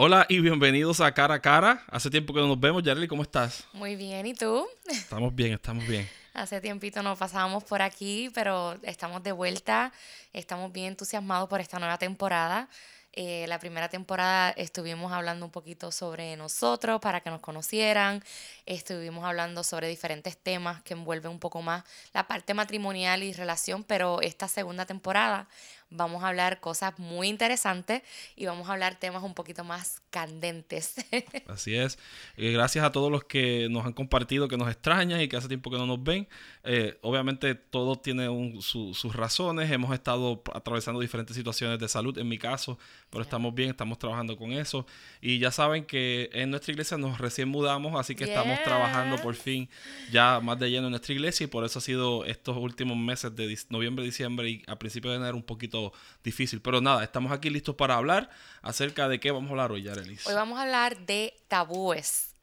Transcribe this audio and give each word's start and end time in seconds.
Hola 0.00 0.26
y 0.28 0.38
bienvenidos 0.38 1.00
a 1.00 1.12
Cara 1.12 1.34
a 1.34 1.40
Cara. 1.40 1.82
Hace 1.90 2.08
tiempo 2.08 2.32
que 2.32 2.38
no 2.38 2.46
nos 2.46 2.60
vemos. 2.60 2.84
Yareli, 2.84 3.08
¿cómo 3.08 3.22
estás? 3.24 3.66
Muy 3.72 3.96
bien, 3.96 4.26
¿y 4.26 4.32
tú? 4.32 4.64
Estamos 4.88 5.34
bien, 5.34 5.54
estamos 5.54 5.84
bien. 5.88 6.08
Hace 6.34 6.60
tiempito 6.60 7.02
no 7.02 7.16
pasábamos 7.16 7.64
por 7.64 7.82
aquí, 7.82 8.30
pero 8.32 8.78
estamos 8.84 9.24
de 9.24 9.32
vuelta. 9.32 9.92
Estamos 10.32 10.72
bien 10.72 10.86
entusiasmados 10.90 11.48
por 11.48 11.60
esta 11.60 11.80
nueva 11.80 11.98
temporada. 11.98 12.68
Eh, 13.12 13.46
la 13.48 13.58
primera 13.58 13.88
temporada 13.88 14.50
estuvimos 14.50 15.10
hablando 15.10 15.44
un 15.44 15.50
poquito 15.50 15.90
sobre 15.90 16.36
nosotros 16.36 17.00
para 17.00 17.20
que 17.20 17.30
nos 17.30 17.40
conocieran. 17.40 18.22
Estuvimos 18.66 19.24
hablando 19.24 19.64
sobre 19.64 19.88
diferentes 19.88 20.36
temas 20.36 20.80
que 20.82 20.94
envuelven 20.94 21.32
un 21.32 21.40
poco 21.40 21.60
más 21.60 21.82
la 22.14 22.28
parte 22.28 22.54
matrimonial 22.54 23.24
y 23.24 23.32
relación, 23.32 23.82
pero 23.82 24.20
esta 24.20 24.46
segunda 24.46 24.86
temporada 24.86 25.48
vamos 25.90 26.22
a 26.22 26.28
hablar 26.28 26.60
cosas 26.60 26.98
muy 26.98 27.28
interesantes 27.28 28.02
y 28.36 28.46
vamos 28.46 28.68
a 28.68 28.72
hablar 28.72 28.98
temas 28.98 29.22
un 29.22 29.34
poquito 29.34 29.64
más 29.64 30.02
candentes. 30.10 30.94
Así 31.48 31.74
es. 31.74 31.98
Eh, 32.36 32.52
gracias 32.52 32.84
a 32.84 32.92
todos 32.92 33.10
los 33.10 33.24
que 33.24 33.68
nos 33.70 33.86
han 33.86 33.92
compartido, 33.92 34.48
que 34.48 34.56
nos 34.56 34.68
extrañan 34.68 35.20
y 35.20 35.28
que 35.28 35.36
hace 35.36 35.48
tiempo 35.48 35.70
que 35.70 35.78
no 35.78 35.86
nos 35.86 36.02
ven. 36.02 36.28
Eh, 36.64 36.98
obviamente 37.02 37.54
todo 37.54 37.96
tiene 37.96 38.28
sus 38.60 39.14
razones. 39.14 39.70
Hemos 39.70 39.94
estado 39.94 40.42
atravesando 40.54 41.00
diferentes 41.00 41.36
situaciones 41.36 41.78
de 41.78 41.88
salud, 41.88 42.16
en 42.18 42.28
mi 42.28 42.38
caso, 42.38 42.78
pero 43.10 43.22
estamos 43.22 43.54
bien, 43.54 43.70
estamos 43.70 43.98
trabajando 43.98 44.36
con 44.36 44.52
eso. 44.52 44.86
Y 45.20 45.38
ya 45.38 45.50
saben 45.50 45.84
que 45.84 46.30
en 46.32 46.50
nuestra 46.50 46.72
iglesia 46.72 46.96
nos 46.96 47.18
recién 47.18 47.48
mudamos, 47.48 47.98
así 47.98 48.14
que 48.14 48.24
estamos 48.24 48.62
trabajando 48.62 49.16
por 49.22 49.34
fin 49.34 49.68
ya 50.10 50.40
más 50.40 50.58
de 50.58 50.70
lleno 50.70 50.86
en 50.86 50.90
nuestra 50.90 51.14
iglesia 51.14 51.44
y 51.44 51.46
por 51.46 51.64
eso 51.64 51.78
ha 51.78 51.82
sido 51.82 52.24
estos 52.24 52.56
últimos 52.56 52.96
meses 52.96 53.34
de 53.34 53.58
noviembre, 53.70 54.04
diciembre 54.04 54.50
y 54.50 54.62
a 54.66 54.78
principios 54.78 55.12
de 55.12 55.18
enero 55.18 55.36
un 55.36 55.42
poquito 55.42 55.77
difícil. 56.22 56.60
Pero 56.60 56.80
nada, 56.80 57.02
estamos 57.04 57.32
aquí 57.32 57.50
listos 57.50 57.74
para 57.74 57.96
hablar 57.96 58.30
acerca 58.62 59.08
de 59.08 59.20
qué 59.20 59.30
vamos 59.30 59.48
a 59.48 59.52
hablar 59.52 59.72
hoy, 59.72 59.82
Yarelis. 59.82 60.26
Hoy 60.26 60.34
vamos 60.34 60.58
a 60.58 60.62
hablar 60.62 60.98
de 61.06 61.34
tabúes. 61.48 62.34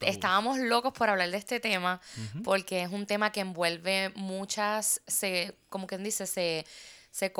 Estábamos 0.00 0.58
locos 0.58 0.92
por 0.92 1.08
hablar 1.08 1.30
de 1.30 1.38
este 1.38 1.58
tema 1.58 2.00
porque 2.44 2.82
es 2.82 2.90
un 2.90 3.06
tema 3.06 3.32
que 3.32 3.40
envuelve 3.40 4.12
muchas, 4.14 5.00
se, 5.06 5.56
como 5.68 5.86
quien 5.86 6.04
dice, 6.04 6.26
se, 6.26 6.64
se, 7.10 7.32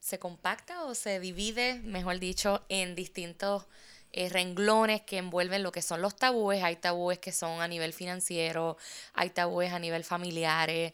se 0.00 0.18
compacta 0.18 0.84
o 0.84 0.94
se 0.94 1.20
divide, 1.20 1.80
mejor 1.84 2.18
dicho, 2.18 2.64
en 2.68 2.96
distintos 2.96 3.66
eh, 4.14 4.28
renglones 4.28 5.00
que 5.02 5.16
envuelven 5.16 5.62
lo 5.62 5.72
que 5.72 5.80
son 5.80 6.02
los 6.02 6.16
tabúes. 6.16 6.62
Hay 6.62 6.76
tabúes 6.76 7.18
que 7.18 7.32
son 7.32 7.62
a 7.62 7.68
nivel 7.68 7.94
financiero, 7.94 8.76
hay 9.14 9.30
tabúes 9.30 9.72
a 9.72 9.78
nivel 9.78 10.04
familiares, 10.04 10.92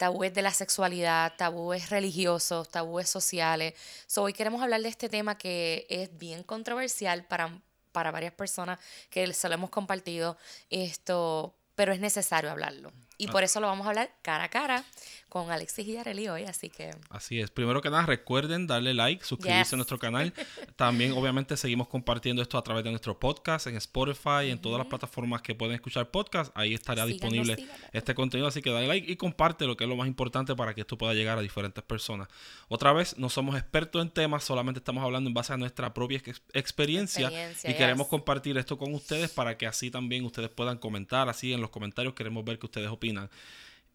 tabúes 0.00 0.32
de 0.32 0.40
la 0.40 0.50
sexualidad, 0.50 1.34
tabúes 1.36 1.90
religiosos, 1.90 2.70
tabúes 2.70 3.10
sociales. 3.10 3.74
hoy 4.16 4.32
queremos 4.32 4.62
hablar 4.62 4.80
de 4.80 4.88
este 4.88 5.10
tema 5.10 5.36
que 5.36 5.86
es 5.90 6.08
bien 6.16 6.42
controversial 6.42 7.26
para, 7.26 7.60
para 7.92 8.10
varias 8.10 8.32
personas 8.32 8.78
que 9.10 9.30
se 9.34 9.48
lo 9.50 9.56
hemos 9.56 9.68
compartido, 9.68 10.38
esto, 10.70 11.54
pero 11.74 11.92
es 11.92 12.00
necesario 12.00 12.50
hablarlo. 12.50 12.92
Y 13.20 13.28
ah. 13.28 13.32
por 13.32 13.44
eso 13.44 13.60
lo 13.60 13.66
vamos 13.66 13.86
a 13.86 13.90
hablar 13.90 14.10
cara 14.22 14.44
a 14.44 14.48
cara 14.48 14.82
con 15.28 15.50
Alexis 15.50 15.86
y 15.86 15.92
Yareli 15.92 16.28
hoy, 16.28 16.42
así 16.44 16.70
que... 16.70 16.90
Así 17.10 17.38
es. 17.38 17.50
Primero 17.50 17.80
que 17.80 17.88
nada, 17.88 18.04
recuerden 18.04 18.66
darle 18.66 18.94
like, 18.94 19.24
suscribirse 19.24 19.74
a 19.74 19.76
nuestro 19.76 19.98
canal. 19.98 20.32
También, 20.76 21.12
obviamente, 21.12 21.56
seguimos 21.56 21.86
compartiendo 21.86 22.42
esto 22.42 22.58
a 22.58 22.62
través 22.62 22.82
de 22.82 22.90
nuestro 22.90 23.20
podcast 23.20 23.66
en 23.66 23.76
Spotify, 23.76 24.50
en 24.50 24.60
todas 24.60 24.78
las 24.78 24.88
plataformas 24.88 25.42
que 25.42 25.54
pueden 25.54 25.74
escuchar 25.74 26.10
podcast. 26.10 26.50
Ahí 26.56 26.74
estará 26.74 27.06
disponible 27.06 27.56
este 27.92 28.14
contenido, 28.14 28.48
así 28.48 28.60
que 28.62 28.70
dale 28.70 28.88
like 28.88 29.12
y 29.12 29.16
comparte 29.16 29.66
lo 29.66 29.76
que 29.76 29.84
es 29.84 29.90
lo 29.90 29.96
más 29.96 30.08
importante 30.08 30.56
para 30.56 30.74
que 30.74 30.80
esto 30.80 30.98
pueda 30.98 31.14
llegar 31.14 31.38
a 31.38 31.42
diferentes 31.42 31.84
personas. 31.84 32.26
Otra 32.68 32.92
vez, 32.92 33.16
no 33.18 33.28
somos 33.28 33.54
expertos 33.54 34.02
en 34.02 34.10
temas, 34.10 34.42
solamente 34.42 34.78
estamos 34.78 35.04
hablando 35.04 35.28
en 35.28 35.34
base 35.34 35.52
a 35.52 35.56
nuestra 35.58 35.94
propia 35.94 36.20
experiencia, 36.54 37.30
y 37.62 37.74
queremos 37.74 38.08
compartir 38.08 38.58
esto 38.58 38.78
con 38.78 38.94
ustedes 38.94 39.30
para 39.30 39.56
que 39.56 39.66
así 39.66 39.90
también 39.90 40.24
ustedes 40.24 40.48
puedan 40.48 40.78
comentar, 40.78 41.28
así 41.28 41.52
en 41.52 41.60
los 41.60 41.70
comentarios 41.70 42.14
queremos 42.14 42.44
ver 42.44 42.58
qué 42.58 42.66
ustedes 42.66 42.88
opinan. 42.88 43.09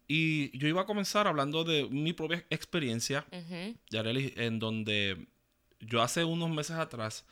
Y 0.08 0.56
yo 0.56 0.68
iba 0.68 0.82
a 0.82 0.86
comenzar 0.86 1.26
hablando 1.26 1.64
de 1.64 1.88
mi 1.88 2.12
propia 2.12 2.44
experiencia, 2.50 3.26
Yareli, 3.90 4.32
en 4.36 4.58
donde 4.58 5.26
yo 5.80 6.02
hace 6.02 6.24
unos 6.24 6.50
meses 6.50 6.76
atrás, 6.76 7.24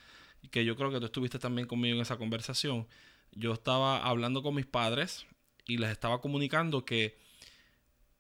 que 0.50 0.64
yo 0.64 0.76
creo 0.76 0.91
que 0.91 0.98
tú 0.98 1.06
estuviste 1.06 1.38
también 1.38 1.69
conmigo 1.69 1.97
en 1.97 2.03
esa 2.03 2.16
conversación, 2.16 2.86
yo 3.32 3.53
estaba 3.53 4.04
hablando 4.04 4.42
con 4.42 4.54
mis 4.54 4.66
padres 4.66 5.26
y 5.66 5.78
les 5.78 5.91
estaba 5.91 6.20
comunicando 6.20 6.84
que 6.84 7.16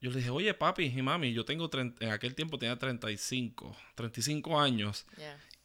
yo 0.00 0.10
les 0.10 0.18
dije, 0.18 0.30
oye 0.30 0.54
papi 0.54 0.84
y 0.84 1.02
mami, 1.02 1.32
yo 1.32 1.44
tengo, 1.44 1.70
en 1.72 2.10
aquel 2.10 2.34
tiempo 2.34 2.58
tenía 2.58 2.78
35, 2.78 3.76
35 3.94 4.60
años. 4.60 5.06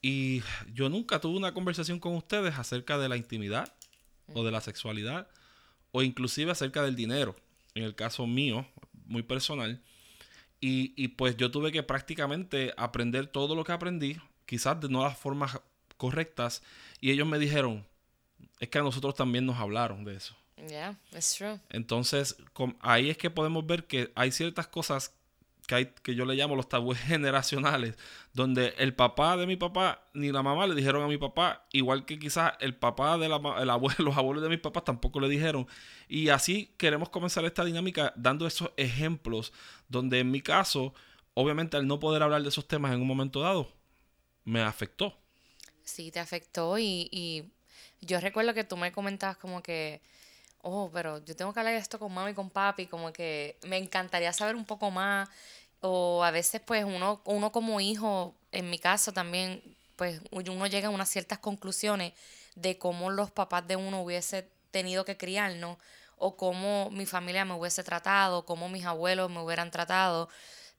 Y 0.01 0.41
yo 0.74 0.90
nunca 0.90 1.19
tuve 1.19 1.38
una 1.38 1.53
conversación 1.53 2.00
con 2.00 2.16
ustedes 2.16 2.57
acerca 2.57 2.97
de 2.97 3.09
la 3.09 3.18
intimidad 3.18 3.75
o 4.34 4.44
de 4.44 4.51
la 4.51 4.62
sexualidad 4.62 5.28
o 5.91 6.01
inclusive 6.03 6.51
acerca 6.51 6.84
del 6.84 6.95
dinero 6.95 7.35
en 7.79 7.85
el 7.85 7.95
caso 7.95 8.28
mío, 8.28 8.66
muy 9.06 9.23
personal. 9.23 9.81
Y, 10.62 11.07
pues 11.09 11.38
yo 11.38 11.51
tuve 11.51 11.72
que 11.72 11.84
prácticamente 11.84 12.73
aprender 12.75 13.28
todo 13.28 13.56
lo 13.56 13.63
que 13.63 13.72
aprendí, 13.72 14.17
quizás 14.45 14.79
de 14.81 14.90
no 14.90 15.03
las 15.03 15.17
formas 15.17 15.59
correctas. 15.95 16.62
Y 17.00 17.12
ellos 17.12 17.28
me 17.28 17.39
dijeron, 17.39 17.85
es 18.59 18.69
que 18.69 18.78
a 18.78 18.84
nosotros 18.84 19.16
también 19.16 19.45
nos 19.45 19.57
hablaron 19.57 20.03
de 20.03 20.16
eso. 20.16 20.35
Yeah, 20.68 21.00
it's 21.13 21.35
true. 21.35 21.59
Entonces, 21.69 22.35
ahí 22.81 23.09
es 23.09 23.18
que 23.18 23.29
podemos 23.29 23.66
ver 23.66 23.88
que 23.88 24.12
hay 24.16 24.31
ciertas 24.31 24.68
cosas 24.68 25.16
que, 25.69 25.75
hay, 25.75 25.85
que 26.02 26.16
yo 26.16 26.25
le 26.25 26.34
llamo 26.34 26.56
los 26.56 26.68
tabúes 26.68 27.00
generacionales, 27.07 27.96
donde 28.34 28.74
el 28.80 28.96
papá 28.96 29.38
de 29.38 29.46
mi 29.46 29.56
papá 29.56 30.03
ni 30.16 30.31
la 30.31 30.41
mamá 30.41 30.66
le 30.66 30.74
dijeron 30.74 31.03
a 31.03 31.07
mi 31.07 31.19
papá, 31.19 31.68
igual 31.72 32.06
que 32.06 32.18
quizás 32.18 32.53
el 32.59 32.75
papá 32.75 33.19
de 33.19 33.30
la, 33.30 33.40
el 33.59 33.69
abuelo, 33.69 33.96
los 34.03 34.18
abuelos 34.18 34.44
de 34.44 34.50
mis 34.50 34.59
papás 34.59 34.84
tampoco 34.84 35.19
le 35.19 35.30
dijeron. 35.30 35.68
Y 36.07 36.30
así 36.30 36.74
queremos 36.80 37.09
comenzar 37.09 37.46
esta 37.46 37.63
dinámica 37.63 38.12
dando 38.16 38.47
esos 38.47 38.72
ejemplos, 38.78 39.53
donde 39.88 40.19
en 40.19 40.31
mi 40.31 40.41
caso, 40.41 40.96
obviamente 41.35 41.78
al 41.78 41.86
no 41.86 42.00
poder 42.00 42.24
hablar 42.24 42.41
de 42.41 42.50
esos 42.50 42.68
temas 42.68 42.91
en 42.91 43.01
un 43.01 43.07
momento 43.07 43.41
dado, 43.41 43.72
me 44.46 44.62
afectó. 44.62 45.19
Sí, 45.84 46.09
te 46.09 46.19
afectó 46.19 46.80
y, 46.80 47.09
y 47.12 47.51
yo 48.01 48.19
recuerdo 48.19 48.56
que 48.56 48.63
tú 48.63 48.75
me 48.75 48.91
comentabas 48.91 49.38
como 49.38 49.62
que 49.62 50.01
oh, 50.62 50.90
pero 50.94 51.24
yo 51.25 51.36
tengo 51.36 51.53
que 51.53 51.59
hablar 51.59 51.74
de 51.74 51.80
esto 51.80 52.00
con 52.00 52.14
mami 52.14 52.31
y 52.31 52.34
con 52.34 52.50
papi, 52.50 52.88
como 52.88 53.12
que 53.14 53.58
me 53.64 53.78
encantaría 53.78 54.34
saber 54.34 54.56
un 54.56 54.66
poco 54.66 54.92
más. 54.92 55.30
O 55.81 56.24
a 56.24 56.31
veces, 56.31 56.62
pues, 56.66 56.84
uno, 56.84 57.22
uno 57.25 57.52
como 57.52 57.80
hijo, 57.80 58.36
en 58.52 58.69
mi 58.69 58.80
caso 58.80 59.14
también, 59.14 59.62
pues, 59.96 60.22
uno 60.31 60.68
llega 60.68 60.90
a 60.90 60.92
unas 60.92 61.09
ciertas 61.09 61.40
conclusiones 61.40 62.14
de 62.56 62.78
cómo 62.78 63.09
los 63.09 63.31
papás 63.31 63.68
de 63.68 63.75
uno 63.75 64.02
hubiese 64.02 64.50
tenido 64.72 65.06
que 65.06 65.18
criarnos, 65.18 65.78
o 66.18 66.36
cómo 66.36 66.90
mi 66.92 67.06
familia 67.06 67.46
me 67.46 67.53
hubiese 67.53 67.84
tratado, 67.84 68.46
cómo 68.46 68.69
mis 68.69 68.86
abuelos 68.86 69.31
me 69.31 69.42
hubieran 69.42 69.72
tratado. 69.72 70.30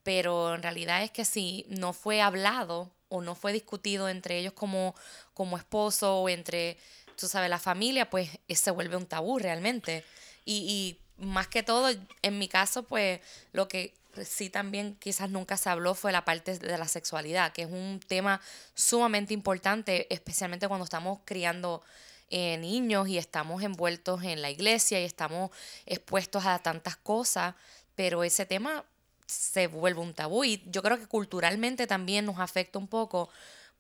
Pero 0.03 0.55
en 0.55 0.63
realidad 0.63 1.03
es 1.03 1.11
que 1.11 1.25
si 1.25 1.67
no 1.69 1.93
fue 1.93 2.21
hablado 2.21 2.91
o 3.09 3.21
no 3.23 3.35
fue 3.35 3.53
discutido 3.53 4.09
entre 4.09 4.39
ellos 4.39 4.53
como, 4.53 4.95
como 5.35 5.57
esposo 5.57 6.21
o 6.21 6.29
entre 6.29 6.79
tú 7.21 7.29
sabes, 7.29 7.51
la 7.51 7.59
familia, 7.59 8.09
pues 8.09 8.31
se 8.49 8.71
vuelve 8.71 8.97
un 8.97 9.07
tabú 9.07 9.39
realmente. 9.39 10.05
Y, 10.45 10.99
más 11.19 11.49
que 11.49 11.63
todo, 11.63 11.91
en 12.23 12.39
mi 12.39 12.49
caso, 12.49 12.83
pues 12.85 13.21
lo 13.53 13.69
que 13.69 13.93
sí 14.25 14.49
también 14.49 14.97
quizás 14.99 15.29
nunca 15.29 15.59
se 15.59 15.69
habló 15.69 15.95
fue 15.95 16.13
la 16.13 16.25
parte 16.25 16.59
de 16.59 16.79
la 16.79 16.89
sexualidad, 16.89 17.53
que 17.53 17.63
es 17.63 17.71
un 17.71 18.01
tema 18.07 18.41
sumamente 18.75 19.35
importante, 19.35 20.07
especialmente 20.13 20.67
cuando 20.67 20.85
estamos 20.85 21.19
criando 21.27 21.83
eh, 22.31 22.57
niños 22.57 23.07
y 23.09 23.19
estamos 23.19 23.63
envueltos 23.63 24.23
en 24.23 24.41
la 24.41 24.49
iglesia 24.49 24.99
y 24.99 25.05
estamos 25.05 25.51
expuestos 25.85 26.47
a 26.47 26.59
tantas 26.61 26.97
cosas, 26.97 27.55
pero 27.95 28.25
ese 28.25 28.47
tema 28.47 28.85
se 29.27 29.67
vuelve 29.67 30.01
un 30.01 30.15
tabú 30.15 30.45
y 30.45 30.63
yo 30.67 30.83
creo 30.83 30.99
que 30.99 31.07
culturalmente 31.07 31.87
también 31.87 32.25
nos 32.25 32.41
afecta 32.41 32.79
un 32.79 32.89
poco 32.89 33.29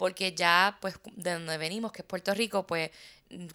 porque 0.00 0.32
ya 0.34 0.78
pues 0.80 0.94
de 1.14 1.34
donde 1.34 1.58
venimos, 1.58 1.92
que 1.92 2.00
es 2.00 2.08
Puerto 2.08 2.32
Rico, 2.32 2.66
pues 2.66 2.90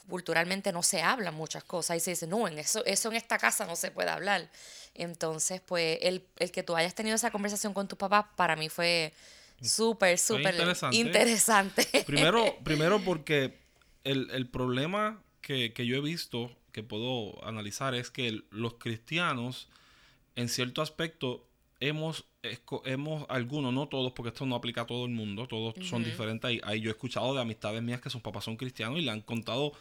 culturalmente 0.07 0.71
no 0.71 0.83
se 0.83 1.01
hablan 1.01 1.33
muchas 1.33 1.63
cosas 1.63 1.97
y 1.97 1.99
se 1.99 2.11
dice, 2.11 2.27
no, 2.27 2.47
en 2.47 2.59
eso, 2.59 2.85
eso 2.85 3.09
en 3.09 3.15
esta 3.15 3.39
casa 3.39 3.65
no 3.65 3.75
se 3.75 3.89
puede 3.89 4.11
hablar. 4.11 4.47
Entonces, 4.93 5.59
pues 5.65 5.97
el, 6.03 6.21
que 6.51 6.61
tú 6.61 6.75
hayas 6.75 6.93
tenido 6.93 7.15
esa 7.15 7.31
conversación 7.31 7.73
con 7.73 7.87
tu 7.87 7.97
papá 7.97 8.31
para 8.35 8.55
mí 8.55 8.69
fue 8.69 9.11
súper, 9.59 10.19
súper 10.19 10.53
interesante. 10.91 11.87
Primero, 12.05 12.55
primero 12.63 13.01
porque 13.01 13.57
el, 14.03 14.47
problema 14.47 15.23
que, 15.41 15.73
que 15.73 15.87
yo 15.87 15.95
he 15.95 16.01
visto, 16.01 16.55
que 16.71 16.83
puedo 16.83 17.43
analizar, 17.43 17.95
es 17.95 18.11
que 18.11 18.43
los 18.51 18.75
cristianos, 18.75 19.67
en 20.35 20.47
cierto 20.47 20.83
aspecto, 20.83 21.43
hemos, 21.79 22.25
hemos 22.85 23.25
algunos, 23.29 23.73
no 23.73 23.87
todos, 23.87 24.13
porque 24.13 24.29
esto 24.29 24.45
no 24.45 24.55
aplica 24.55 24.81
a 24.81 24.85
todo 24.85 25.05
el 25.05 25.11
mundo, 25.11 25.47
todos 25.47 25.75
son 25.87 26.03
diferentes. 26.03 26.59
Ahí, 26.63 26.81
yo 26.81 26.89
he 26.89 26.93
escuchado 26.93 27.33
de 27.33 27.41
amistades 27.41 27.81
mías 27.81 28.01
que 28.01 28.09
sus 28.09 28.21
papás 28.21 28.43
son 28.43 28.57
cristianos 28.57 28.99
y 28.99 29.01
le 29.01 29.11
han 29.11 29.21
contado 29.21 29.73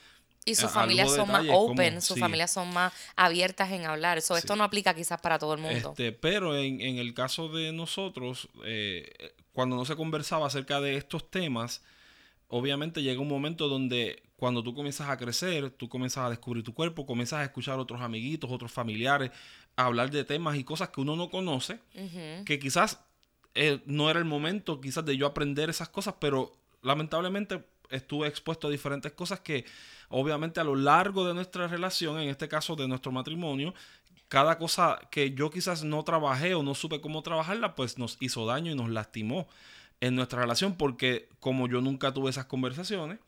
y 0.47 0.55
sus 0.57 0.71
familias 0.71 1.11
son 1.11 1.31
más 1.31 1.47
open, 1.51 2.03
sus 2.03 2.19
familias 2.19 2.53
son 2.53 2.73
más 2.73 2.93
abiertas 3.17 3.71
en 3.73 3.87
hablar. 3.87 4.19
Eso, 4.19 4.37
Esto 4.37 4.57
no 4.57 4.65
aplica 4.65 4.95
quizás 4.95 5.21
para 5.21 5.39
todo 5.39 5.55
el 5.55 5.61
mundo. 5.61 5.91
Este, 5.91 6.13
pero 6.13 6.57
en, 6.57 6.83
en 6.83 6.99
el 6.99 7.15
caso 7.15 7.49
de 7.49 7.73
nosotros, 7.73 8.49
eh, 8.65 9.33
cuando 9.53 9.77
no 9.77 9.87
se 9.87 9.97
conversaba 9.97 10.47
acerca 10.47 10.83
de 10.83 10.97
estos 10.97 11.31
temas, 11.31 11.83
obviamente 12.49 13.03
llega 13.03 13.21
un 13.21 13.29
momento 13.29 13.69
donde 13.69 14.23
cuando 14.37 14.63
tú 14.63 14.75
comienzas 14.75 15.09
a 15.09 15.17
crecer, 15.17 15.71
tú 15.71 15.89
comienzas 15.89 16.27
a 16.27 16.31
descubrir 16.31 16.63
tu 16.63 16.75
cuerpo, 16.75 17.07
comienzas 17.07 17.41
a 17.41 17.45
escuchar 17.45 17.79
a 17.79 17.83
otros 17.83 18.01
amiguitos, 18.01 18.51
otros 18.51 18.71
familiares, 18.71 19.31
a 19.77 19.87
hablar 19.87 20.11
de 20.11 20.25
temas 20.25 20.57
y 20.57 20.65
cosas 20.65 20.91
que 20.91 21.01
uno 21.01 21.17
no 21.17 21.31
conoce, 21.31 21.81
que 22.45 22.59
quizás 22.59 23.01
eh, 23.55 23.81
no 23.87 24.11
era 24.11 24.19
el 24.19 24.25
momento 24.25 24.81
quizás 24.81 25.05
de 25.05 25.17
yo 25.17 25.27
aprender 25.27 25.71
esas 25.71 25.89
cosas, 25.89 26.15
pero 26.19 26.53
lamentablemente 26.83 27.65
estuve 27.91 28.29
expuesto 28.29 28.69
a 28.69 28.71
diferentes 28.71 29.13
cosas 29.13 29.41
que 29.41 29.65
obviamente 30.09 30.61
a 30.61 30.65
lo 30.65 30.77
largo 30.77 31.27
de 31.27 31.35
nuestra 31.35 31.69
relación, 31.69 32.21
en 32.21 32.29
este 32.29 32.49
caso 32.49 32.77
de 32.77 32.89
nuestro 32.89 33.13
matrimonio, 33.13 33.75
cada 34.29 34.59
cosa 34.59 34.99
que 35.11 35.33
yo 35.33 35.51
quizás 35.51 35.85
no 35.85 36.03
trabajé 36.03 36.55
o 36.55 36.63
no 36.63 36.75
supe 36.75 37.01
cómo 37.01 37.23
trabajarla, 37.23 37.75
pues 37.75 37.99
nos 37.99 38.17
hizo 38.21 38.47
daño 38.47 38.73
y 38.73 38.75
nos 38.75 38.91
lastimó 38.91 39.47
en 40.01 40.17
nuestra 40.17 40.41
relación 40.41 40.77
porque 40.77 41.29
como 41.41 41.69
yo 41.69 41.81
nunca 41.81 42.13
tuve 42.13 42.31
esas 42.31 42.47
conversaciones 42.47 43.19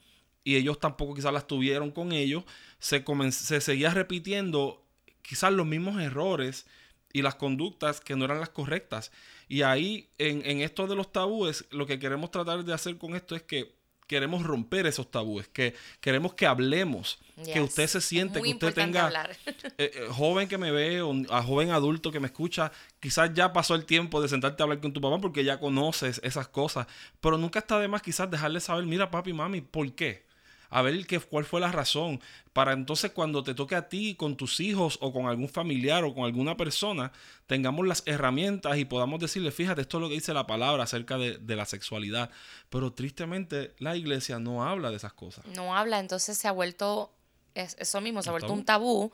y 0.43 0.57
ellos 0.57 0.79
tampoco 0.79 1.15
quizás 1.15 1.33
las 1.33 1.47
tuvieron 1.47 1.91
con 1.91 2.13
ellos, 2.13 2.45
se, 2.79 3.05
se 3.31 3.61
seguía 3.61 3.91
repitiendo 3.91 4.86
quizás 5.27 5.53
los 5.53 5.67
mismos 5.67 6.01
errores 6.01 6.67
y 7.13 7.23
las 7.23 7.35
conductas 7.35 8.01
que 8.01 8.17
no 8.17 8.25
eran 8.25 8.41
las 8.41 8.51
correctas. 8.51 9.11
Y 9.49 9.63
ahí, 9.63 10.09
en, 10.19 10.45
en 10.45 10.61
esto 10.61 10.87
de 10.87 10.97
los 10.97 11.13
tabúes, 11.13 11.65
lo 11.71 11.87
que 11.87 11.99
queremos 11.99 12.31
tratar 12.31 12.65
de 12.65 12.75
hacer 12.75 12.99
con 12.99 13.17
esto 13.17 13.35
es 13.35 13.43
que 13.43 13.75
queremos 14.07 14.45
romper 14.45 14.87
esos 14.87 15.11
tabúes, 15.11 15.49
que 15.49 15.75
queremos 16.01 16.35
que 16.35 16.47
hablemos, 16.47 17.19
que 17.53 17.61
usted 17.61 17.87
se 17.87 18.01
siente, 18.01 18.41
que 18.41 18.51
usted 18.51 18.73
tenga, 18.73 19.11
eh, 19.45 19.73
eh, 19.79 20.09
joven 20.11 20.49
que 20.49 20.59
me 20.59 20.71
ve 20.71 21.03
o 21.03 21.13
a 21.31 21.43
joven 21.43 21.71
adulto 21.71 22.13
que 22.13 22.21
me 22.21 22.27
escucha, 22.27 22.71
quizás 23.01 23.35
ya 23.35 23.53
pasó 23.53 23.75
el 23.75 23.85
tiempo 23.85 24.23
de 24.23 24.29
sentarte 24.29 24.63
a 24.63 24.65
hablar 24.65 24.81
con 24.81 24.93
tu 24.93 25.01
papá 25.01 25.19
porque 25.19 25.43
ya 25.43 25.59
conoces 25.59 26.21
esas 26.23 26.49
cosas, 26.49 26.87
pero 27.21 27.37
nunca 27.37 27.59
está 27.59 27.81
de 27.81 27.89
más 27.89 28.03
quizás 28.03 28.31
dejarle 28.31 28.61
saber, 28.61 28.85
mira 28.87 29.11
papi, 29.11 29.33
mami, 29.33 29.61
¿por 29.61 29.93
qué? 29.93 30.26
A 30.71 30.83
ver 30.83 31.07
qué, 31.07 31.21
cuál 31.21 31.45
fue 31.45 31.61
la 31.61 31.73
razón, 31.73 32.21
para 32.53 32.73
entonces 32.73 33.11
cuando 33.11 33.43
te 33.43 33.55
toque 33.55 33.75
a 33.75 33.89
ti 33.89 34.15
con 34.15 34.37
tus 34.37 34.61
hijos 34.61 34.99
o 35.03 35.13
con 35.13 35.27
algún 35.27 35.49
familiar 35.49 36.05
o 36.05 36.15
con 36.15 36.25
alguna 36.25 36.57
persona, 36.57 37.13
tengamos 37.47 37.87
las 37.87 38.03
herramientas 38.07 38.79
y 38.79 38.85
podamos 38.85 39.21
decirle, 39.21 39.51
fíjate, 39.51 39.83
esto 39.83 39.99
es 39.99 40.03
lo 40.03 40.09
que 40.09 40.15
dice 40.15 40.33
la 40.33 40.47
palabra 40.47 40.85
acerca 40.85 41.19
de, 41.19 41.57
la 41.57 41.67
sexualidad. 41.67 42.31
Pero 42.71 42.93
tristemente 42.93 43.75
la 43.79 43.97
iglesia 43.97 44.39
no 44.39 44.67
habla 44.67 44.91
de 44.91 44.97
esas 44.97 45.13
cosas. 45.13 45.45
No 45.47 45.77
habla, 45.77 45.99
entonces 45.99 46.39
se 46.39 46.49
ha 46.49 46.53
vuelto, 46.53 47.13
eso 47.55 48.01
mismo, 48.01 48.23
se 48.23 48.31
ha 48.31 48.33
vuelto 48.33 48.53
un 48.53 48.65
tabú. 48.65 49.13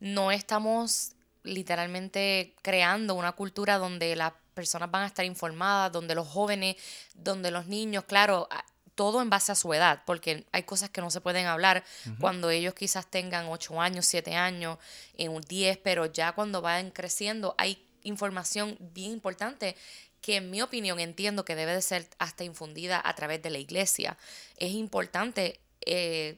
No 0.00 0.32
estamos 0.32 1.12
literalmente 1.42 2.54
creando 2.62 3.14
una 3.14 3.32
cultura 3.32 3.78
donde 3.78 4.16
las 4.16 4.32
personas 4.54 4.90
van 4.90 5.02
a 5.02 5.06
estar 5.06 5.24
informadas, 5.24 5.92
donde 5.92 6.14
los 6.14 6.26
jóvenes, 6.26 6.76
donde 7.14 7.50
los 7.50 7.66
niños, 7.66 8.04
claro, 8.04 8.48
todo 8.98 9.22
en 9.22 9.30
base 9.30 9.52
a 9.52 9.54
su 9.54 9.72
edad, 9.72 10.02
porque 10.04 10.44
hay 10.50 10.64
cosas 10.64 10.90
que 10.90 11.00
no 11.00 11.08
se 11.08 11.20
pueden 11.20 11.46
hablar 11.46 11.84
cuando 12.18 12.50
ellos 12.50 12.74
quizás 12.74 13.06
tengan 13.06 13.46
8 13.46 13.80
años, 13.80 14.06
7 14.06 14.34
años, 14.34 14.78
en 15.16 15.30
un 15.30 15.40
10, 15.40 15.78
pero 15.84 16.06
ya 16.06 16.32
cuando 16.32 16.60
vayan 16.60 16.90
creciendo 16.90 17.54
hay 17.58 17.86
información 18.02 18.76
bien 18.80 19.12
importante 19.12 19.76
que 20.20 20.38
en 20.38 20.50
mi 20.50 20.62
opinión 20.62 20.98
entiendo 20.98 21.44
que 21.44 21.54
debe 21.54 21.74
de 21.74 21.80
ser 21.80 22.08
hasta 22.18 22.42
infundida 22.42 23.00
a 23.04 23.14
través 23.14 23.40
de 23.40 23.50
la 23.50 23.58
iglesia. 23.58 24.18
Es 24.56 24.72
importante 24.72 25.60
eh, 25.86 26.36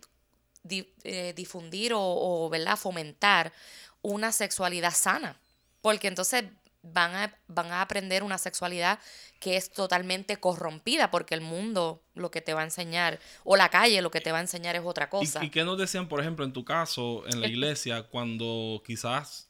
eh, 0.69 1.33
difundir 1.35 1.95
o, 1.95 2.03
o 2.03 2.51
¿verdad? 2.51 2.77
fomentar 2.77 3.55
una 4.03 4.33
sexualidad 4.33 4.93
sana, 4.93 5.41
porque 5.81 6.09
entonces 6.09 6.45
van 6.83 7.15
a, 7.15 7.35
van 7.49 7.73
a 7.73 7.83
aprender 7.83 8.23
una 8.23 8.39
sexualidad 8.39 8.99
que 9.39 9.57
es 9.57 9.71
totalmente 9.71 10.39
corrompida, 10.39 11.11
porque 11.11 11.35
el 11.35 11.41
mundo 11.41 12.03
lo 12.15 12.31
que 12.31 12.41
te 12.41 12.55
va 12.55 12.61
a 12.61 12.65
enseñar, 12.65 13.19
o 13.45 13.57
la 13.57 13.69
calle 13.69 14.03
lo 14.03 14.11
que 14.11 14.21
te 14.21 14.33
va 14.33 14.39
a 14.39 14.43
enseñar 14.43 14.77
es 14.77 14.83
otra 14.85 15.09
cosa. 15.11 15.43
¿Y, 15.43 15.47
y 15.47 15.51
qué 15.51 15.65
nos 15.65 15.79
decían, 15.79 16.09
por 16.09 16.21
ejemplo, 16.21 16.45
en 16.45 16.53
tu 16.53 16.65
caso, 16.65 17.25
en 17.27 17.41
la 17.41 17.47
iglesia, 17.47 18.03
cuando 18.05 18.83
quizás 18.87 19.49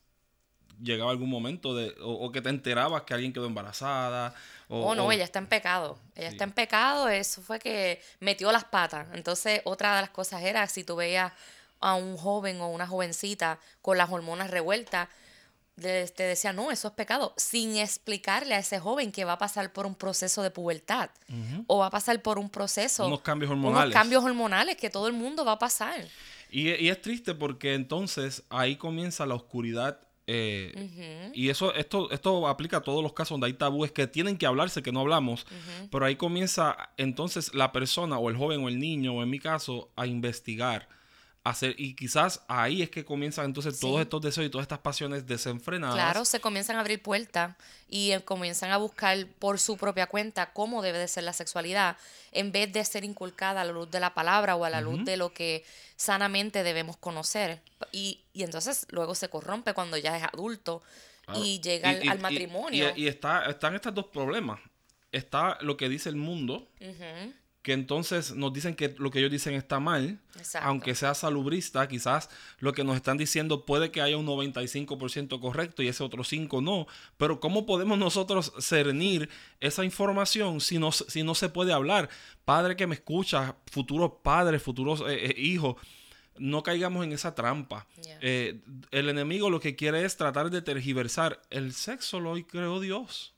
llegaba 0.83 1.11
algún 1.11 1.29
momento 1.29 1.75
de, 1.75 1.95
o, 2.01 2.31
que 2.33 2.41
te 2.41 2.49
enterabas 2.49 3.03
que 3.03 3.15
alguien 3.15 3.33
quedó 3.33 3.47
embarazada? 3.47 4.35
O, 4.69 4.81
oh, 4.81 4.95
no, 4.95 5.11
ella 5.13 5.25
está 5.25 5.39
en 5.39 5.47
pecado. 5.47 5.99
Ella 6.15 6.29
está 6.29 6.45
en 6.45 6.53
pecado, 6.53 7.09
eso 7.09 7.43
fue 7.43 7.59
que 7.59 8.01
metió 8.21 8.51
las 8.53 8.65
patas. 8.65 9.09
Entonces, 9.15 9.63
otra 9.65 9.97
de 9.97 10.03
las 10.03 10.11
cosas 10.11 10.43
era, 10.43 10.67
si 10.69 10.85
tú 10.85 10.97
veías 10.97 11.33
a 11.81 11.95
un 11.95 12.17
joven 12.17 12.61
o 12.61 12.69
una 12.69 12.87
jovencita 12.87 13.59
con 13.83 13.99
las 13.99 14.11
hormonas 14.11 14.51
revueltas, 14.51 15.09
te 15.81 16.23
decía, 16.23 16.53
no, 16.53 16.71
eso 16.71 16.89
es 16.89 16.95
pecado, 16.95 17.35
sin 17.37 17.77
explicarle 17.77 18.55
a 18.55 18.59
ese 18.59 18.79
joven 18.79 19.13
que 19.13 19.25
va 19.25 19.33
a 19.33 19.39
pasar 19.39 19.73
por 19.73 19.87
un 19.87 19.95
proceso 19.95 20.43
de 20.43 20.51
pubertad 20.51 21.11
o 21.67 21.79
va 21.79 21.87
a 21.87 21.91
pasar 21.91 22.23
por 22.23 22.39
un 22.39 22.51
proceso... 22.51 23.07
Unos 23.07 23.23
cambios 23.23 23.51
hormonales. 23.51 23.87
Unos 23.87 23.95
cambios 23.95 24.25
hormonales 24.25 24.77
que 24.77 24.91
todo 24.91 25.07
el 25.09 25.15
mundo 25.15 25.45
va 25.45 25.53
a 25.53 25.59
pasar. 25.59 26.07
Y, 26.51 26.69
es 26.89 27.01
triste 27.01 27.35
porque 27.35 27.75
entonces 27.75 28.45
ahí 28.51 28.77
comienza 28.77 29.27
la 29.27 29.35
oscuridad. 29.35 30.01
Eh, 30.27 31.33
y 31.35 31.49
eso, 31.49 31.75
esto, 31.75 32.11
esto 32.13 32.47
aplica 32.47 32.79
a 32.79 32.81
todos 32.83 33.03
los 33.03 33.13
casos 33.13 33.31
donde 33.31 33.49
hay 33.49 33.55
tabúes 33.55 33.91
que 33.91 34.07
tienen 34.07 34.37
que 34.37 34.47
hablarse, 34.47 34.83
que 34.83 34.93
no 34.93 35.01
hablamos. 35.01 35.47
Pero 35.91 36.05
ahí 36.05 36.17
comienza 36.17 36.91
entonces 36.97 37.55
la 37.55 37.73
persona 37.73 38.19
o 38.19 38.31
el 38.31 38.37
joven 38.37 38.63
o 38.63 38.69
el 38.69 38.79
niño, 38.79 39.15
o 39.15 39.23
en 39.23 39.31
mi 39.31 39.39
caso, 39.39 39.91
a 39.97 40.07
investigar 40.07 40.89
hacer 41.51 41.75
y 41.79 41.95
quizás 41.95 42.43
ahí 42.49 42.83
es 42.83 42.91
que 42.91 43.05
comienzan 43.05 43.47
entonces 43.47 43.79
todos 43.79 44.01
estos 44.01 44.21
deseos 44.21 44.47
y 44.47 44.51
todas 44.51 44.65
estas 44.65 44.79
pasiones 44.79 45.27
desenfrenadas. 45.27 45.95
Claro, 45.95 46.25
se 46.25 46.41
comienzan 46.41 46.77
a 46.77 46.81
abrir 46.81 47.03
puertas 47.03 47.57
y 47.89 48.13
eh, 48.13 48.21
comienzan 48.25 48.71
a 48.71 48.77
buscar 48.77 49.27
por 49.39 49.59
su 49.59 49.77
propia 49.77 50.07
cuenta 50.07 50.53
cómo 50.53 50.83
debe 50.83 50.99
de 50.99 51.09
ser 51.09 51.25
la 51.25 51.33
sexualidad 51.33 51.97
en 52.33 52.53
vez 52.53 52.73
de 52.73 52.85
ser 52.85 53.05
inculcada 53.05 53.61
a 53.61 53.65
la 53.65 53.73
luz 53.73 53.91
de 53.91 54.01
la 54.01 54.15
palabra 54.15 54.57
o 54.57 54.65
a 54.65 54.71
la 54.71 54.81
luz 54.81 55.05
de 55.05 55.17
lo 55.17 55.33
que 55.33 55.65
sanamente 55.97 56.63
debemos 56.63 56.97
conocer. 56.97 57.61
Y, 57.93 58.21
y, 58.33 58.45
entonces 58.45 58.87
luego 58.91 59.15
se 59.15 59.29
corrompe 59.29 59.75
cuando 59.75 59.97
ya 59.97 60.17
es 60.17 60.23
adulto 60.23 60.83
y 61.35 61.61
llega 61.61 61.91
al, 61.91 62.19
matrimonio. 62.19 62.93
Y, 62.97 63.09
está, 63.09 63.47
están 63.47 63.75
estos 63.75 63.95
dos 63.95 64.07
problemas. 64.07 64.61
Está 65.13 65.59
lo 65.61 65.77
que 65.77 65.89
dice 65.89 66.09
el 66.09 66.17
mundo, 66.17 66.69
que 67.63 67.75
entonces 67.75 68.35
nos 68.35 68.53
dicen 68.53 68.75
que 68.75 68.95
lo 68.99 69.11
que 69.11 69.19
ellos 69.19 69.31
dicen 69.31 69.55
está 69.55 69.81
mal, 69.81 70.19
aunque 70.63 70.95
sea 70.95 71.15
salubrista, 71.15 71.87
quizás 71.89 72.31
lo 72.59 72.73
que 72.73 72.85
nos 72.85 72.97
están 72.97 73.19
diciendo 73.19 73.67
puede 73.67 73.91
que 73.91 74.01
haya 74.01 74.17
un 74.17 74.27
95% 74.27 75.41
correcto 75.41 75.83
y 75.83 75.89
ese 75.89 76.03
otro 76.03 76.25
5 76.25 76.63
no, 76.63 76.87
pero 77.19 77.39
¿cómo 77.39 77.67
podemos 77.67 77.99
nosotros 77.99 78.53
cernir 78.61 79.29
esa 79.61 79.85
información 79.85 80.61
si 80.61 80.79
no, 80.79 80.91
si 80.91 81.23
no 81.23 81.35
se 81.35 81.51
puede 81.51 81.75
hablar? 81.75 82.09
Padre 82.47 82.77
que 82.77 82.87
me 82.87 82.95
escucha, 82.95 83.57
futuros 83.71 84.13
padres, 84.23 84.63
futuros 84.63 85.03
eh, 85.03 85.27
eh, 85.27 85.35
hijos, 85.37 85.77
no 86.39 86.63
caigamos 86.63 87.05
en 87.05 87.13
esa 87.13 87.35
trampa. 87.35 87.87
Eh, 88.23 88.63
el 88.91 89.11
enemigo 89.11 89.51
lo 89.51 89.61
que 89.61 89.77
quiere 89.77 90.07
es 90.07 90.17
tratar 90.17 90.49
de 90.49 90.63
tergiversar. 90.63 91.43
El 91.51 91.75
sexo 91.75 92.21
lo 92.21 92.35
creó 92.47 92.81
Dios. 92.81 93.35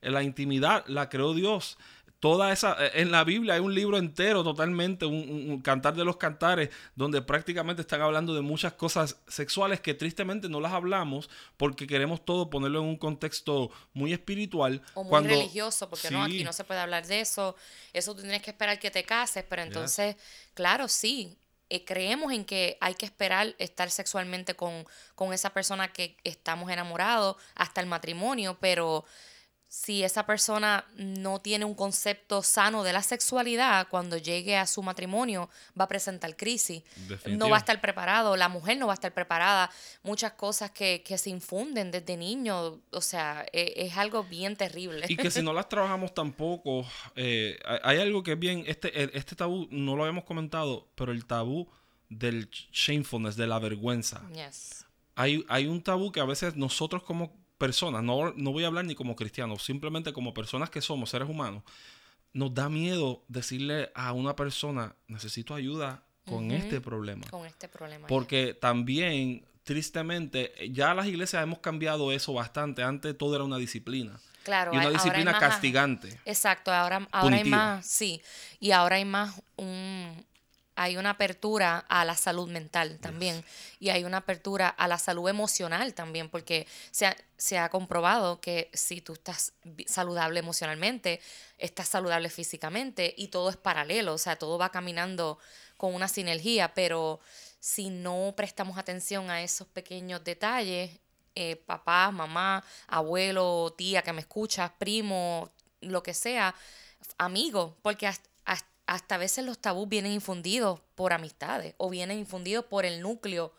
La 0.00 0.22
intimidad 0.22 0.84
la 0.86 1.10
creó 1.10 1.34
Dios 1.34 1.76
toda 2.20 2.52
esa 2.52 2.76
eh, 2.84 2.92
en 2.94 3.10
la 3.12 3.24
Biblia 3.24 3.54
hay 3.54 3.60
un 3.60 3.74
libro 3.74 3.96
entero 3.96 4.42
totalmente 4.42 5.06
un, 5.06 5.60
cantar 5.62 5.94
de 5.94 6.04
los 6.04 6.16
cantares 6.16 6.70
donde 6.94 7.22
prácticamente 7.22 7.82
están 7.82 8.00
hablando 8.00 8.34
de 8.34 8.40
muchas 8.40 8.72
cosas 8.72 9.20
sexuales 9.28 9.80
que 9.80 9.94
tristemente 9.94 10.48
no 10.48 10.60
las 10.60 10.72
hablamos 10.72 11.30
porque 11.56 11.86
queremos 11.86 12.24
todo 12.24 12.50
ponerlo 12.50 12.80
en 12.80 12.86
un 12.86 12.96
contexto 12.96 13.70
muy 13.92 14.12
espiritual. 14.12 14.82
O 14.94 15.04
muy 15.04 15.26
religioso 15.26 15.88
porque 15.88 16.10
no 16.10 16.22
aquí 16.22 16.42
no 16.42 16.52
se 16.52 16.64
puede 16.64 16.80
hablar 16.80 17.06
de 17.06 17.20
eso. 17.20 17.56
Eso 17.92 18.14
tú 18.14 18.22
tienes 18.22 18.42
que 18.42 18.50
esperar 18.50 18.78
que 18.78 18.90
te 18.90 19.04
cases 19.04 19.44
pero 19.48 19.62
entonces 19.62 20.16
claro 20.54 20.88
sí 20.88 21.38
eh, 21.70 21.84
creemos 21.84 22.32
en 22.32 22.44
que 22.44 22.78
hay 22.80 22.94
que 22.94 23.04
esperar 23.04 23.54
estar 23.58 23.90
sexualmente 23.90 24.54
con, 24.54 24.86
con 25.14 25.32
esa 25.32 25.50
persona 25.50 25.92
que 25.92 26.16
estamos 26.24 26.70
enamorados 26.70 27.36
hasta 27.54 27.80
el 27.80 27.86
matrimonio 27.86 28.56
pero 28.58 29.04
si 29.68 30.02
esa 30.02 30.24
persona 30.24 30.86
no 30.96 31.40
tiene 31.40 31.66
un 31.66 31.74
concepto 31.74 32.42
sano 32.42 32.84
de 32.84 32.94
la 32.94 33.02
sexualidad, 33.02 33.86
cuando 33.88 34.16
llegue 34.16 34.56
a 34.56 34.66
su 34.66 34.82
matrimonio 34.82 35.50
va 35.78 35.84
a 35.84 35.88
presentar 35.88 36.36
crisis. 36.36 36.82
No 37.26 37.50
va 37.50 37.56
a 37.56 37.58
estar 37.58 37.78
preparado, 37.80 38.34
la 38.36 38.48
mujer 38.48 38.78
no 38.78 38.86
va 38.86 38.94
a 38.94 38.94
estar 38.94 39.12
preparada. 39.12 39.70
Muchas 40.02 40.32
cosas 40.32 40.70
que, 40.70 41.02
se 41.18 41.30
infunden 41.30 41.90
desde 41.90 42.16
niño, 42.16 42.80
o 42.90 43.00
sea, 43.00 43.44
e, 43.52 43.74
es, 43.76 43.96
algo 43.98 44.24
bien 44.24 44.56
terrible. 44.56 45.04
Y 45.08 45.16
que 45.16 45.30
si 45.30 45.42
no 45.42 45.52
las 45.52 45.68
trabajamos 45.68 46.14
tampoco, 46.14 46.86
eh, 47.14 47.58
hay 47.82 47.98
algo 47.98 48.22
que 48.22 48.32
es 48.32 48.38
bien, 48.38 48.64
este, 48.66 49.16
este 49.18 49.36
tabú, 49.36 49.68
no 49.70 49.96
lo 49.96 50.04
habíamos 50.04 50.24
comentado, 50.24 50.88
pero 50.94 51.12
el 51.12 51.26
tabú 51.26 51.68
del 52.08 52.48
shamefulness, 52.50 53.36
de 53.36 53.46
la 53.46 53.58
vergüenza. 53.58 54.22
Hay, 55.14 55.44
hay 55.48 55.66
un 55.66 55.82
tabú 55.82 56.10
que 56.10 56.20
a 56.20 56.24
veces 56.24 56.56
nosotros 56.56 57.02
como 57.02 57.36
personas, 57.58 58.02
no, 58.02 58.32
no 58.34 58.52
voy 58.52 58.64
a 58.64 58.68
hablar 58.68 58.84
ni 58.84 58.94
como 58.94 59.16
cristianos, 59.16 59.64
simplemente 59.64 60.12
como 60.12 60.32
personas 60.32 60.70
que 60.70 60.80
somos, 60.80 61.10
seres 61.10 61.28
humanos, 61.28 61.62
nos 62.32 62.54
da 62.54 62.68
miedo 62.68 63.24
decirle 63.28 63.90
a 63.94 64.12
una 64.12 64.36
persona, 64.36 64.94
necesito 65.08 65.54
ayuda 65.54 66.04
con 66.24 66.50
este 66.50 66.80
problema. 66.80 67.24
Con 67.30 67.46
este 67.46 67.68
problema. 67.68 68.06
Porque 68.06 68.54
también, 68.54 69.44
tristemente, 69.64 70.52
ya 70.70 70.94
las 70.94 71.06
iglesias 71.06 71.42
hemos 71.42 71.58
cambiado 71.58 72.12
eso 72.12 72.34
bastante. 72.34 72.82
Antes 72.82 73.16
todo 73.16 73.34
era 73.34 73.44
una 73.44 73.56
disciplina. 73.56 74.20
Claro, 74.44 74.72
y 74.72 74.76
una 74.76 74.90
disciplina 74.90 75.38
castigante. 75.38 76.20
Exacto, 76.24 76.72
ahora, 76.72 77.06
ahora 77.12 77.36
hay 77.36 77.44
más, 77.44 77.86
sí. 77.86 78.22
Y 78.60 78.70
ahora 78.70 78.96
hay 78.96 79.04
más 79.04 79.42
un, 79.56 80.24
hay 80.78 80.96
una 80.96 81.10
apertura 81.10 81.84
a 81.88 82.04
la 82.04 82.16
salud 82.16 82.48
mental 82.48 83.00
también 83.00 83.44
y 83.80 83.88
hay 83.88 84.04
una 84.04 84.18
apertura 84.18 84.68
a 84.68 84.86
la 84.86 84.96
salud 84.96 85.28
emocional 85.28 85.92
también, 85.92 86.28
porque 86.30 86.68
se 86.92 87.06
ha, 87.06 87.16
se 87.36 87.58
ha 87.58 87.68
comprobado 87.68 88.40
que 88.40 88.70
si 88.72 89.00
tú 89.00 89.14
estás 89.14 89.54
saludable 89.88 90.38
emocionalmente, 90.38 91.20
estás 91.58 91.88
saludable 91.88 92.30
físicamente 92.30 93.12
y 93.16 93.26
todo 93.26 93.50
es 93.50 93.56
paralelo, 93.56 94.14
o 94.14 94.18
sea, 94.18 94.36
todo 94.36 94.56
va 94.56 94.70
caminando 94.70 95.40
con 95.76 95.92
una 95.94 96.06
sinergia, 96.06 96.72
pero 96.74 97.18
si 97.58 97.90
no 97.90 98.34
prestamos 98.36 98.78
atención 98.78 99.30
a 99.30 99.42
esos 99.42 99.66
pequeños 99.66 100.22
detalles, 100.22 100.92
eh, 101.34 101.56
papá, 101.56 102.12
mamá, 102.12 102.62
abuelo, 102.86 103.74
tía 103.76 104.02
que 104.02 104.12
me 104.12 104.20
escuchas, 104.20 104.70
primo, 104.78 105.50
lo 105.80 106.04
que 106.04 106.14
sea, 106.14 106.54
amigo, 107.18 107.76
porque 107.82 108.06
hasta, 108.06 108.28
hasta 108.44 108.77
a 108.88 109.18
veces 109.18 109.44
los 109.44 109.58
tabús 109.58 109.88
vienen 109.88 110.12
infundidos 110.12 110.80
por 110.94 111.12
amistades 111.12 111.74
o 111.76 111.90
vienen 111.90 112.18
infundidos 112.18 112.64
por 112.64 112.84
el 112.84 113.00
núcleo 113.00 113.52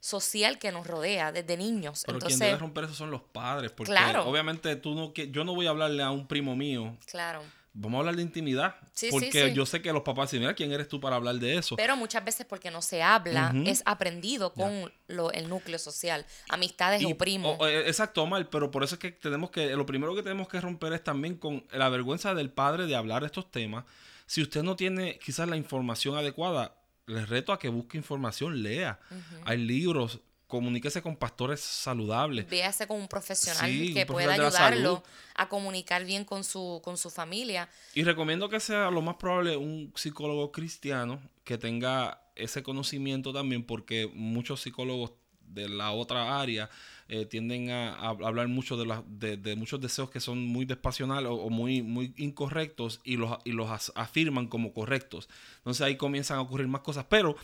social 0.00 0.58
que 0.58 0.70
nos 0.70 0.86
rodea 0.86 1.32
desde 1.32 1.56
niños. 1.56 2.04
Pero 2.06 2.18
quien 2.18 2.38
debe 2.38 2.56
romper 2.56 2.84
eso 2.84 2.94
son 2.94 3.10
los 3.10 3.22
padres, 3.22 3.72
porque 3.72 3.94
obviamente 4.24 4.76
tú 4.76 4.94
no, 4.94 5.12
yo 5.14 5.44
no 5.44 5.54
voy 5.54 5.66
a 5.66 5.70
hablarle 5.70 6.02
a 6.02 6.10
un 6.10 6.26
primo 6.26 6.54
mío. 6.54 6.96
Claro 7.06 7.42
Vamos 7.76 7.98
a 7.98 8.00
hablar 8.00 8.14
de 8.14 8.22
intimidad. 8.22 8.76
porque 9.10 9.52
yo 9.52 9.66
sé 9.66 9.82
que 9.82 9.92
los 9.92 10.02
papás 10.02 10.30
dicen, 10.30 10.42
mira, 10.42 10.54
¿quién 10.54 10.70
eres 10.70 10.86
tú 10.86 11.00
para 11.00 11.16
hablar 11.16 11.34
de 11.34 11.56
eso? 11.56 11.74
Pero 11.74 11.96
muchas 11.96 12.24
veces 12.24 12.46
porque 12.46 12.70
no 12.70 12.80
se 12.80 13.02
habla, 13.02 13.52
es 13.66 13.82
aprendido 13.84 14.54
con 14.54 14.92
lo, 15.08 15.32
el 15.32 15.48
núcleo 15.48 15.80
social, 15.80 16.24
amistades 16.48 17.04
o 17.04 17.18
primos. 17.18 17.58
Eh, 17.68 17.82
exacto, 17.88 18.24
mal, 18.26 18.48
pero 18.48 18.70
por 18.70 18.84
eso 18.84 18.94
es 18.94 19.00
que 19.00 19.10
tenemos 19.10 19.50
que, 19.50 19.74
lo 19.74 19.84
primero 19.86 20.14
que 20.14 20.22
tenemos 20.22 20.46
que 20.46 20.60
romper 20.60 20.92
es 20.92 21.02
también 21.02 21.34
con 21.34 21.66
la 21.72 21.88
vergüenza 21.88 22.32
del 22.32 22.50
padre 22.50 22.86
de 22.86 22.94
hablar 22.94 23.22
de 23.22 23.26
estos 23.26 23.50
temas. 23.50 23.84
Si 24.26 24.42
usted 24.42 24.62
no 24.62 24.76
tiene 24.76 25.18
quizás 25.18 25.48
la 25.48 25.56
información 25.56 26.16
adecuada, 26.16 26.76
les 27.06 27.28
reto 27.28 27.52
a 27.52 27.58
que 27.58 27.68
busque 27.68 27.98
información, 27.98 28.62
lea. 28.62 28.98
Hay 29.44 29.58
libros, 29.58 30.20
comuníquese 30.46 31.02
con 31.02 31.16
pastores 31.16 31.60
saludables. 31.60 32.48
Véase 32.48 32.86
con 32.86 33.00
un 33.00 33.08
profesional 33.08 33.70
que 33.92 34.06
pueda 34.06 34.32
ayudarlo 34.32 35.02
a 35.34 35.48
comunicar 35.48 36.04
bien 36.04 36.24
con 36.24 36.44
su, 36.44 36.80
con 36.82 36.96
su 36.96 37.10
familia. 37.10 37.68
Y 37.94 38.04
recomiendo 38.04 38.48
que 38.48 38.60
sea 38.60 38.90
lo 38.90 39.02
más 39.02 39.16
probable 39.16 39.56
un 39.56 39.92
psicólogo 39.94 40.52
cristiano 40.52 41.20
que 41.44 41.58
tenga 41.58 42.22
ese 42.34 42.62
conocimiento 42.62 43.32
también, 43.32 43.64
porque 43.64 44.10
muchos 44.14 44.62
psicólogos 44.62 45.12
de 45.40 45.68
la 45.68 45.92
otra 45.92 46.40
área 46.40 46.70
eh, 47.08 47.26
tienden 47.26 47.70
a, 47.70 47.94
hablar 47.96 48.48
mucho 48.48 48.76
de, 48.76 49.36
de, 49.36 49.56
muchos 49.56 49.80
deseos 49.80 50.10
que 50.10 50.20
son 50.20 50.46
muy 50.46 50.64
despasionales 50.64 51.30
o, 51.30 51.50
muy, 51.50 51.82
muy 51.82 52.14
incorrectos 52.16 53.00
y 53.04 53.16
los, 53.16 53.38
y 53.44 53.52
los 53.52 53.92
afirman 53.94 54.46
como 54.46 54.72
correctos. 54.72 55.28
Entonces 55.58 55.82
ahí 55.82 55.96
comienzan 55.96 56.38
a 56.38 56.40
ocurrir 56.40 56.66
más 56.68 56.80
cosas. 56.80 57.04
Pero 57.08 57.36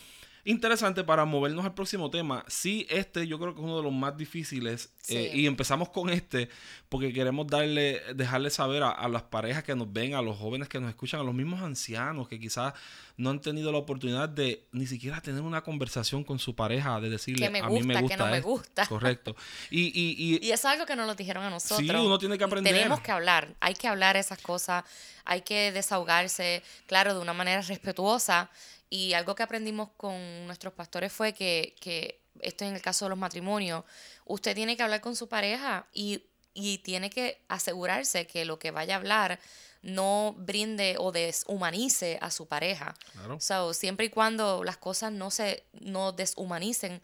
interesante 0.50 1.04
para 1.04 1.24
movernos 1.24 1.64
al 1.64 1.74
próximo 1.74 2.10
tema. 2.10 2.44
Sí, 2.48 2.86
este 2.90 3.26
yo 3.26 3.38
creo 3.38 3.54
que 3.54 3.60
es 3.60 3.64
uno 3.64 3.76
de 3.76 3.82
los 3.82 3.92
más 3.92 4.16
difíciles. 4.16 4.90
Eh, 5.08 5.30
y 5.34 5.46
empezamos 5.46 5.88
con 5.88 6.10
este 6.10 6.48
porque 6.88 7.12
queremos 7.12 7.46
darle, 7.46 8.02
dejarle 8.14 8.50
saber 8.50 8.82
a, 8.82 9.08
las 9.08 9.22
parejas 9.22 9.64
que 9.64 9.74
nos 9.74 9.92
ven, 9.92 10.14
a 10.14 10.22
los 10.22 10.36
jóvenes 10.36 10.68
que 10.68 10.80
nos 10.80 10.90
escuchan, 10.90 11.20
a 11.20 11.22
los 11.24 11.34
mismos 11.34 11.62
ancianos 11.62 12.28
que 12.28 12.38
quizás 12.38 12.74
no 13.16 13.30
han 13.30 13.40
tenido 13.40 13.70
la 13.70 13.78
oportunidad 13.78 14.28
de 14.28 14.66
ni 14.72 14.86
siquiera 14.86 15.20
tener 15.20 15.42
una 15.42 15.62
conversación 15.62 16.24
con 16.24 16.38
su 16.38 16.54
pareja, 16.54 17.00
de 17.00 17.10
decirle, 17.10 17.46
a 17.46 17.50
mí 17.50 17.82
me 17.82 18.00
gusta. 18.00 18.08
Que 18.08 18.16
no 18.16 18.26
me 18.26 18.40
gusta. 18.40 18.86
Correcto. 18.86 19.36
Y, 19.70 19.88
y, 19.88 20.38
y, 20.42 20.50
eso 20.50 20.54
es 20.54 20.64
algo 20.64 20.86
que 20.86 20.96
nos 20.96 21.06
lo 21.06 21.14
dijeron 21.14 21.44
a 21.44 21.50
nosotros. 21.50 21.78
Sí, 21.78 21.90
uno 21.90 22.18
tiene 22.18 22.38
que 22.38 22.44
aprender. 22.44 22.72
Tenemos 22.72 23.00
que 23.00 23.12
hablar, 23.12 23.54
hay 23.60 23.74
que 23.74 23.88
hablar 23.88 24.16
esas 24.16 24.40
cosas, 24.40 24.84
hay 25.24 25.42
que 25.42 25.70
desahogarse, 25.72 26.62
claro, 26.86 27.14
de 27.14 27.20
una 27.20 27.34
manera 27.34 27.60
respetuosa 27.60 28.50
y 28.90 29.14
algo 29.14 29.34
que 29.36 29.44
aprendimos 29.44 29.88
con 29.96 30.46
nuestros 30.46 30.74
pastores 30.74 31.12
fue 31.12 31.32
que, 31.32 31.76
que 31.80 32.20
esto 32.40 32.64
en 32.64 32.74
el 32.74 32.82
caso 32.82 33.04
de 33.04 33.10
los 33.10 33.18
matrimonios, 33.18 33.84
usted 34.26 34.54
tiene 34.54 34.76
que 34.76 34.82
hablar 34.82 35.00
con 35.00 35.14
su 35.14 35.28
pareja 35.28 35.86
y, 35.94 36.24
y 36.54 36.78
tiene 36.78 37.08
que 37.08 37.40
asegurarse 37.48 38.26
que 38.26 38.44
lo 38.44 38.58
que 38.58 38.72
vaya 38.72 38.94
a 38.94 38.98
hablar 38.98 39.38
no 39.82 40.34
brinde 40.36 40.96
o 40.98 41.12
deshumanice 41.12 42.18
a 42.20 42.30
su 42.30 42.46
pareja. 42.46 42.94
Claro. 43.12 43.72
siempre 43.72 44.06
y 44.06 44.10
cuando 44.10 44.62
las 44.64 44.76
cosas 44.76 45.12
no 45.12 45.30
se 45.30 45.64
no 45.72 46.12
deshumanicen 46.12 47.00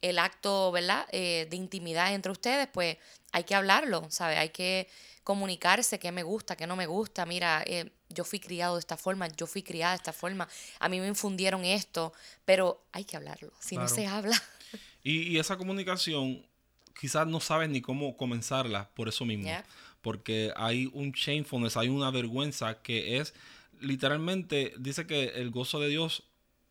el 0.00 0.18
acto, 0.18 0.70
¿verdad? 0.72 1.06
Eh, 1.12 1.46
de 1.50 1.56
intimidad 1.56 2.14
entre 2.14 2.32
ustedes, 2.32 2.68
pues 2.72 2.96
hay 3.32 3.44
que 3.44 3.54
hablarlo, 3.54 4.10
¿sabe? 4.10 4.36
Hay 4.36 4.50
que 4.50 4.88
comunicarse 5.24 5.98
qué 5.98 6.12
me 6.12 6.22
gusta, 6.22 6.56
qué 6.56 6.66
no 6.66 6.76
me 6.76 6.86
gusta. 6.86 7.26
Mira, 7.26 7.62
eh, 7.66 7.90
yo 8.08 8.24
fui 8.24 8.40
criado 8.40 8.76
de 8.76 8.80
esta 8.80 8.96
forma, 8.96 9.28
yo 9.28 9.46
fui 9.46 9.62
criada 9.62 9.92
de 9.92 9.96
esta 9.96 10.12
forma, 10.12 10.48
a 10.78 10.88
mí 10.88 11.00
me 11.00 11.08
infundieron 11.08 11.64
esto, 11.64 12.12
pero 12.44 12.84
hay 12.92 13.04
que 13.04 13.16
hablarlo. 13.16 13.52
Si 13.60 13.76
no 13.76 13.88
se 13.88 14.06
habla. 14.06 14.40
Y, 15.02 15.38
esa 15.38 15.56
comunicación 15.56 16.44
quizás 17.00 17.26
no 17.26 17.40
sabes 17.40 17.70
ni 17.70 17.80
cómo 17.80 18.18
comenzarla 18.18 18.90
por 18.90 19.08
eso 19.08 19.24
mismo. 19.24 19.50
Porque 20.02 20.52
hay 20.56 20.90
un 20.92 21.12
shamefulness, 21.12 21.78
hay 21.78 21.88
una 21.88 22.10
vergüenza 22.10 22.82
que 22.82 23.16
es 23.16 23.32
literalmente, 23.80 24.74
dice 24.78 25.06
que 25.06 25.28
el 25.36 25.50
gozo 25.50 25.80
de 25.80 25.88
Dios 25.88 26.24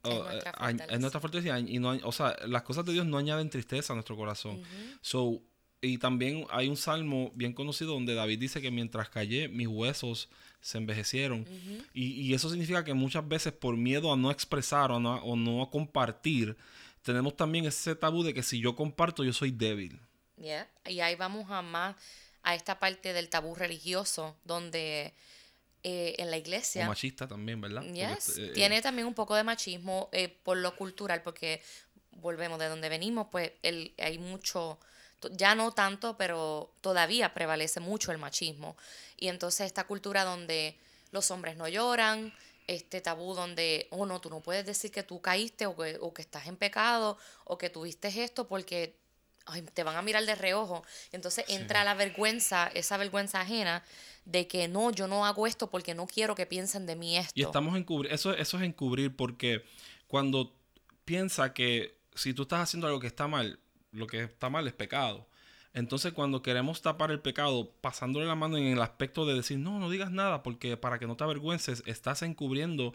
es, 0.03 0.11
oh, 0.11 0.29
eh, 0.29 0.99
nuestra, 0.99 1.19
fortaleza. 1.19 1.59
y 1.59 1.79
no 1.79 1.97
o 2.03 2.11
sea, 2.11 2.35
las 2.47 2.61
cosas 2.61 2.85
de 2.85 2.93
Dios 2.93 3.05
no 3.05 3.17
añaden 3.17 3.49
tristeza 3.49 3.93
a 3.93 3.95
nuestro 3.95 4.15
corazón. 4.15 4.61
So, 5.01 5.41
y 5.81 5.97
también 5.97 6.45
hay 6.49 6.67
un 6.67 6.77
salmo 6.77 7.31
bien 7.35 7.53
conocido 7.53 7.93
donde 7.93 8.13
David 8.13 8.39
dice 8.39 8.61
que 8.61 8.71
mientras 8.71 9.09
callé, 9.09 9.47
mis 9.47 9.67
huesos 9.67 10.29
se 10.61 10.77
envejecieron. 10.77 11.45
y, 11.93 12.33
eso 12.33 12.49
significa 12.49 12.83
que 12.83 12.93
muchas 12.93 13.27
veces 13.27 13.53
por 13.53 13.77
miedo 13.77 14.11
a 14.11 14.17
no 14.17 14.31
expresar 14.31 14.91
o 14.91 14.99
no, 14.99 15.15
o 15.23 15.35
no 15.35 15.61
a 15.61 15.69
compartir, 15.69 16.57
tenemos 17.01 17.35
también 17.35 17.65
ese 17.65 17.95
tabú 17.95 18.23
de 18.23 18.33
que 18.33 18.43
si 18.43 18.59
yo 18.59 18.75
comparto, 18.75 19.23
yo 19.23 19.33
soy 19.33 19.51
débil. 19.51 19.99
Y 20.85 20.99
ahí 20.99 21.15
vamos 21.15 21.49
a 21.49 21.61
más 21.61 21.95
a 22.43 22.55
esta 22.55 22.79
parte 22.79 23.13
del 23.13 23.29
tabú 23.29 23.55
religioso, 23.55 24.37
donde 24.43 25.13
eh, 25.83 26.15
en 26.17 26.31
la 26.31 26.37
iglesia... 26.37 26.85
O 26.85 26.87
machista 26.87 27.27
también, 27.27 27.61
¿verdad? 27.61 27.83
Eh, 27.85 28.51
tiene 28.53 28.81
también 28.81 29.07
un 29.07 29.13
poco 29.13 29.35
de 29.35 29.43
machismo 29.43 30.09
eh, 30.11 30.29
por 30.29 30.57
lo 30.57 30.75
cultural, 30.75 31.21
porque 31.23 31.61
volvemos 32.11 32.59
de 32.59 32.67
donde 32.67 32.89
venimos, 32.89 33.27
pues 33.31 33.51
el, 33.61 33.93
hay 33.97 34.17
mucho 34.17 34.79
ya 35.31 35.55
no 35.55 35.71
tanto, 35.71 36.17
pero 36.17 36.71
todavía 36.81 37.33
prevalece 37.33 37.79
mucho 37.79 38.11
el 38.11 38.17
machismo. 38.17 38.75
Y 39.17 39.27
entonces 39.27 39.67
esta 39.67 39.85
cultura 39.85 40.23
donde 40.23 40.77
los 41.11 41.31
hombres 41.31 41.57
no 41.57 41.67
lloran, 41.67 42.33
este 42.67 43.01
tabú 43.01 43.33
donde, 43.33 43.87
oh 43.89 44.05
no, 44.05 44.21
tú 44.21 44.29
no 44.29 44.41
puedes 44.41 44.65
decir 44.65 44.91
que 44.91 45.03
tú 45.03 45.21
caíste 45.21 45.65
o 45.65 45.75
que, 45.75 45.97
o 45.99 46.13
que 46.13 46.21
estás 46.21 46.47
en 46.47 46.55
pecado 46.55 47.17
o 47.45 47.57
que 47.57 47.69
tuviste 47.69 48.07
esto 48.23 48.47
porque 48.47 48.95
te 49.73 49.83
van 49.83 49.95
a 49.95 50.01
mirar 50.01 50.25
de 50.25 50.35
reojo. 50.35 50.83
Entonces 51.11 51.45
entra 51.47 51.83
la 51.83 51.95
vergüenza, 51.95 52.69
esa 52.73 52.97
vergüenza 52.97 53.41
ajena 53.41 53.83
de 54.25 54.47
que 54.47 54.67
no, 54.67 54.91
yo 54.91 55.07
no 55.07 55.25
hago 55.25 55.47
esto 55.47 55.69
porque 55.69 55.95
no 55.95 56.05
quiero 56.05 56.35
que 56.35 56.45
piensen 56.45 56.85
de 56.85 56.95
mí 56.95 57.17
esto. 57.17 57.33
Y 57.33 57.43
estamos 57.43 57.75
encubrir, 57.75 58.13
eso, 58.13 58.33
eso 58.33 58.57
es 58.57 58.63
encubrir 58.63 59.15
porque 59.15 59.65
cuando 60.07 60.53
piensa 61.05 61.53
que 61.53 61.97
si 62.13 62.33
tú 62.33 62.43
estás 62.43 62.61
haciendo 62.61 62.87
algo 62.87 62.99
que 62.99 63.07
está 63.07 63.27
mal, 63.27 63.59
lo 63.91 64.07
que 64.07 64.23
está 64.23 64.49
mal 64.49 64.67
es 64.67 64.73
pecado. 64.73 65.27
Entonces, 65.73 66.13
cuando 66.13 66.41
queremos 66.41 66.81
tapar 66.81 67.11
el 67.11 67.19
pecado, 67.19 67.71
pasándole 67.81 68.25
la 68.25 68.35
mano 68.35 68.57
en 68.57 68.65
el 68.65 68.81
aspecto 68.81 69.25
de 69.25 69.35
decir, 69.35 69.59
no, 69.59 69.79
no 69.79 69.89
digas 69.89 70.11
nada, 70.11 70.41
porque 70.41 70.77
para 70.77 70.97
que 70.97 71.07
no 71.07 71.15
te 71.15 71.23
avergüences, 71.23 71.83
estás 71.85 72.23
encubriendo 72.23 72.93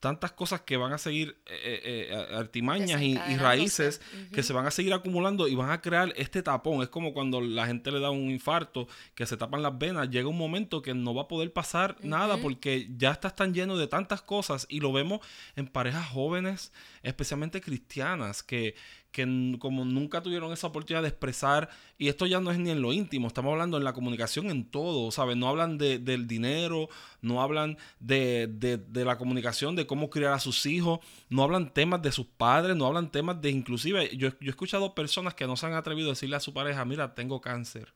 tantas 0.00 0.30
cosas 0.32 0.60
que 0.60 0.76
van 0.76 0.92
a 0.92 0.98
seguir 0.98 1.38
eh, 1.46 1.80
eh, 1.82 2.08
eh, 2.10 2.36
artimañas 2.36 3.02
y, 3.02 3.16
raíces 3.36 4.00
que 4.32 4.42
se 4.42 4.52
van 4.52 4.66
a 4.66 4.70
seguir 4.70 4.92
acumulando 4.92 5.48
y 5.48 5.54
van 5.54 5.70
a 5.70 5.80
crear 5.80 6.12
este 6.16 6.42
tapón. 6.42 6.82
Es 6.82 6.88
como 6.88 7.12
cuando 7.12 7.40
la 7.40 7.66
gente 7.66 7.90
le 7.90 7.98
da 7.98 8.10
un 8.10 8.30
infarto, 8.30 8.86
que 9.14 9.26
se 9.26 9.36
tapan 9.36 9.62
las 9.62 9.76
venas, 9.76 10.08
llega 10.08 10.28
un 10.28 10.38
momento 10.38 10.82
que 10.82 10.94
no 10.94 11.14
va 11.14 11.22
a 11.22 11.28
poder 11.28 11.52
pasar 11.52 11.96
nada 12.02 12.36
porque 12.36 12.88
ya 12.96 13.10
estás 13.10 13.34
tan 13.34 13.52
lleno 13.52 13.76
de 13.76 13.88
tantas 13.88 14.22
cosas 14.22 14.66
y 14.68 14.80
lo 14.80 14.92
vemos 14.92 15.20
en 15.56 15.66
parejas 15.66 16.06
jóvenes, 16.08 16.72
especialmente 17.02 17.60
cristianas, 17.60 18.42
que, 18.42 18.76
que 19.10 19.56
como 19.58 19.84
nunca 19.84 20.22
tuvieron 20.22 20.52
esa 20.52 20.66
oportunidad 20.66 21.02
de 21.02 21.08
expresar, 21.08 21.70
y 21.96 22.08
esto 22.08 22.26
ya 22.26 22.40
no 22.40 22.50
es 22.50 22.58
ni 22.58 22.70
en 22.70 22.82
lo 22.82 22.92
íntimo, 22.92 23.26
estamos 23.26 23.52
hablando 23.52 23.76
en 23.78 23.84
la 23.84 23.92
comunicación 23.92 24.50
en 24.50 24.64
todo, 24.70 25.10
¿sabes? 25.10 25.36
No 25.36 25.48
hablan 25.48 25.78
de, 25.78 25.98
del 25.98 26.26
dinero, 26.26 26.88
no 27.22 27.42
hablan 27.42 27.78
de, 28.00 28.46
de, 28.48 29.04
la 29.04 29.16
comunicación, 29.16 29.76
de 29.76 29.86
cómo 29.86 30.10
criar 30.10 30.34
a 30.34 30.40
sus 30.40 30.66
hijos, 30.66 31.00
no 31.30 31.42
hablan 31.42 31.72
temas 31.72 32.02
de 32.02 32.12
sus 32.12 32.26
padres, 32.26 32.76
no 32.76 32.86
hablan 32.86 33.10
temas 33.10 33.40
de 33.40 33.50
inclusive, 33.50 34.14
yo, 34.16 34.28
yo 34.28 34.46
he 34.46 34.50
escuchado 34.50 34.94
personas 34.94 35.34
que 35.34 35.46
no 35.46 35.56
se 35.56 35.66
han 35.66 35.74
atrevido 35.74 36.08
a 36.08 36.12
decirle 36.12 36.36
a 36.36 36.40
su 36.40 36.52
pareja, 36.52 36.84
mira, 36.84 37.14
tengo 37.14 37.40
cáncer. 37.40 37.92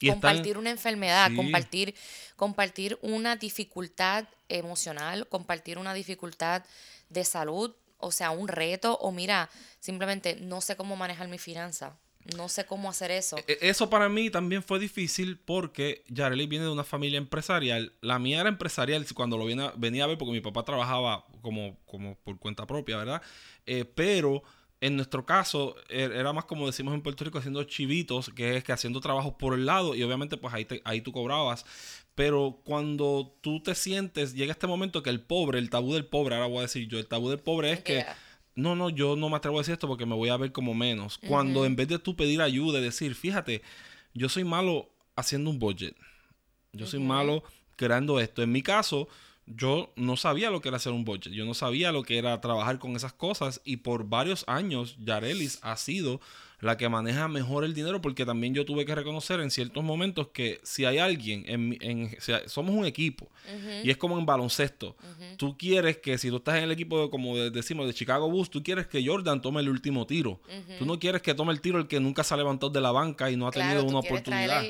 y 0.00 0.08
compartir 0.10 0.58
una 0.58 0.70
enfermedad, 0.70 1.30
compartir, 1.34 1.94
compartir 2.36 2.98
una 3.00 3.36
dificultad 3.36 4.26
emocional, 4.48 5.26
compartir 5.28 5.78
una 5.78 5.94
dificultad 5.94 6.64
de 7.08 7.24
salud, 7.24 7.74
o 8.02 8.12
sea, 8.12 8.30
un 8.30 8.48
reto, 8.48 8.98
o 8.98 9.12
mira, 9.12 9.48
simplemente 9.80 10.36
no 10.40 10.60
sé 10.60 10.76
cómo 10.76 10.96
manejar 10.96 11.28
mi 11.28 11.38
finanza. 11.38 11.96
No 12.36 12.48
sé 12.48 12.66
cómo 12.66 12.88
hacer 12.88 13.10
eso. 13.10 13.36
E, 13.48 13.58
eso 13.62 13.90
para 13.90 14.08
mí 14.08 14.30
también 14.30 14.62
fue 14.62 14.78
difícil 14.78 15.38
porque 15.38 16.04
Yareli 16.08 16.46
viene 16.46 16.66
de 16.66 16.70
una 16.70 16.84
familia 16.84 17.18
empresarial. 17.18 17.92
La 18.00 18.18
mía 18.18 18.40
era 18.40 18.48
empresarial 18.48 19.04
cuando 19.14 19.36
lo 19.36 19.44
venía, 19.44 19.72
venía 19.76 20.04
a 20.04 20.06
ver 20.06 20.18
porque 20.18 20.32
mi 20.32 20.40
papá 20.40 20.64
trabajaba 20.64 21.26
como, 21.40 21.78
como 21.84 22.16
por 22.16 22.38
cuenta 22.38 22.66
propia, 22.66 22.96
¿verdad? 22.96 23.22
Eh, 23.66 23.84
pero 23.84 24.42
en 24.80 24.96
nuestro 24.96 25.24
caso, 25.24 25.76
er, 25.88 26.12
era 26.12 26.32
más 26.32 26.44
como 26.44 26.66
decimos 26.66 26.92
en 26.92 27.02
Puerto 27.02 27.24
Rico, 27.24 27.38
haciendo 27.38 27.62
chivitos, 27.64 28.30
que 28.34 28.56
es 28.56 28.64
que 28.64 28.72
haciendo 28.72 29.00
trabajos 29.00 29.34
por 29.38 29.54
el 29.54 29.64
lado 29.64 29.94
y 29.94 30.02
obviamente 30.02 30.36
pues 30.36 30.52
ahí, 30.52 30.66
ahí 30.84 31.00
tú 31.00 31.12
cobrabas. 31.12 31.64
Pero 32.14 32.60
cuando 32.64 33.34
tú 33.40 33.62
te 33.62 33.74
sientes, 33.74 34.34
llega 34.34 34.52
este 34.52 34.66
momento 34.66 35.02
que 35.02 35.10
el 35.10 35.20
pobre, 35.20 35.58
el 35.58 35.70
tabú 35.70 35.94
del 35.94 36.04
pobre, 36.04 36.34
ahora 36.34 36.46
voy 36.46 36.58
a 36.58 36.62
decir 36.62 36.86
yo, 36.86 36.98
el 36.98 37.06
tabú 37.06 37.30
del 37.30 37.38
pobre 37.38 37.72
es 37.72 37.80
que, 37.80 38.04
no, 38.54 38.76
no, 38.76 38.90
yo 38.90 39.16
no 39.16 39.30
me 39.30 39.36
atrevo 39.36 39.58
a 39.58 39.60
decir 39.62 39.72
esto 39.72 39.88
porque 39.88 40.04
me 40.04 40.14
voy 40.14 40.28
a 40.28 40.36
ver 40.36 40.52
como 40.52 40.74
menos. 40.74 41.18
Cuando 41.18 41.64
en 41.64 41.74
vez 41.74 41.88
de 41.88 41.98
tú 41.98 42.14
pedir 42.14 42.42
ayuda 42.42 42.80
y 42.80 42.82
decir, 42.82 43.14
fíjate, 43.14 43.62
yo 44.12 44.28
soy 44.28 44.44
malo 44.44 44.90
haciendo 45.16 45.48
un 45.48 45.58
budget, 45.58 45.96
yo 46.72 46.86
soy 46.86 47.00
malo 47.00 47.44
creando 47.76 48.20
esto. 48.20 48.42
En 48.42 48.52
mi 48.52 48.62
caso, 48.62 49.08
yo 49.46 49.92
no 49.96 50.16
sabía 50.16 50.50
lo 50.50 50.60
que 50.60 50.68
era 50.68 50.76
hacer 50.76 50.92
un 50.92 51.04
budget, 51.04 51.32
yo 51.32 51.44
no 51.44 51.54
sabía 51.54 51.92
lo 51.92 52.02
que 52.02 52.18
era 52.18 52.40
trabajar 52.40 52.78
con 52.78 52.94
esas 52.94 53.12
cosas. 53.14 53.62
Y 53.64 53.78
por 53.78 54.08
varios 54.08 54.44
años 54.46 54.96
Yarelis 54.98 55.58
ha 55.62 55.76
sido 55.76 56.20
la 56.62 56.76
que 56.76 56.88
maneja 56.88 57.26
mejor 57.26 57.64
el 57.64 57.74
dinero 57.74 58.00
porque 58.00 58.24
también 58.24 58.54
yo 58.54 58.64
tuve 58.64 58.86
que 58.86 58.94
reconocer 58.94 59.40
en 59.40 59.50
ciertos 59.50 59.82
momentos 59.82 60.28
que 60.28 60.60
si 60.62 60.84
hay 60.84 60.98
alguien, 60.98 61.44
en, 61.48 62.16
somos 62.46 62.74
un 62.74 62.86
equipo 62.86 63.28
y 63.82 63.90
es 63.90 63.96
como 63.96 64.16
en 64.16 64.24
baloncesto, 64.24 64.96
tú 65.36 65.58
quieres 65.58 65.98
que 65.98 66.16
si 66.18 66.30
tú 66.30 66.36
estás 66.36 66.56
en 66.58 66.64
el 66.64 66.70
equipo 66.70 67.10
como 67.10 67.36
decimos 67.36 67.88
de 67.88 67.94
Chicago 67.94 68.30
Bulls, 68.30 68.48
tú 68.48 68.62
quieres 68.62 68.86
que 68.86 69.04
Jordan 69.04 69.42
tome 69.42 69.60
el 69.60 69.68
último 69.68 70.06
tiro, 70.06 70.40
tú 70.78 70.86
no 70.86 71.00
quieres 71.00 71.20
que 71.20 71.34
tome 71.34 71.52
el 71.52 71.60
tiro 71.60 71.78
el 71.78 71.88
que 71.88 71.98
nunca 71.98 72.22
se 72.22 72.32
ha 72.32 72.36
levantado 72.36 72.70
de 72.70 72.80
la 72.80 72.92
banca 72.92 73.28
y 73.28 73.36
no 73.36 73.48
ha 73.48 73.50
tenido 73.50 73.84
una 73.84 73.98
oportunidad. 73.98 74.64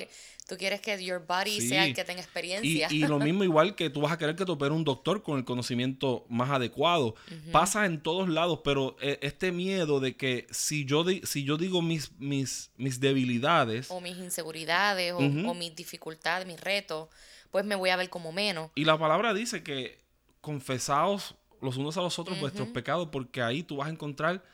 Tú 0.53 0.59
quieres 0.59 0.83
que 0.83 1.03
your 1.03 1.25
body 1.27 1.63
sea 1.63 1.87
el 1.87 1.95
que 1.95 2.05
tenga 2.05 2.21
experiencia. 2.21 2.87
Y, 2.91 3.07
lo 3.07 3.19
mismo 3.19 3.43
igual 3.43 3.75
que 3.75 3.89
tú 3.89 4.03
vas 4.03 4.13
a 4.13 4.19
querer 4.19 4.37
que 4.37 4.45
te 4.45 4.53
opere 4.53 4.73
un 4.73 4.85
doctor 4.85 5.23
con 5.23 5.39
el 5.39 5.47
conocimiento 5.47 6.27
más 6.29 6.51
adecuado. 6.51 7.15
Pasa 7.51 7.87
en 7.87 8.03
todos 8.03 8.29
lados, 8.29 8.61
pero 8.63 8.95
eh, 9.01 9.19
este 9.23 9.51
miedo 9.51 9.99
de 9.99 10.15
que 10.15 10.47
si 10.51 10.85
yo, 10.85 11.07
si 11.23 11.45
yo 11.45 11.57
digo 11.57 11.81
mis, 11.81 12.13
mis, 12.19 12.71
mis 12.77 13.01
debilidades... 13.01 13.91
O 13.91 14.03
mis 14.03 14.19
inseguridades, 14.19 15.15
o, 15.15 15.55
mis 15.55 15.75
dificultades, 15.75 16.47
mis 16.47 16.61
retos, 16.61 17.09
pues 17.51 17.65
me 17.65 17.75
voy 17.75 17.89
a 17.89 17.97
ver 17.97 18.11
como 18.11 18.31
menos. 18.31 18.71
Y 18.75 18.85
la 18.85 18.99
palabra 18.99 19.33
dice 19.33 19.63
que 19.63 20.05
confesaos 20.43 21.35
los 21.63 21.79
unos 21.79 21.97
a 21.97 22.03
los 22.03 22.19
otros 22.19 22.39
vuestros 22.41 22.69
pecados, 22.69 23.09
porque 23.11 23.41
ahí 23.41 23.63
tú 23.63 23.77
vas 23.77 23.89
a 23.89 23.91
encontrar 23.91 24.45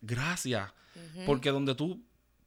gracia. 0.00 0.72
Porque 1.26 1.50
donde 1.50 1.74
tú 1.74 2.02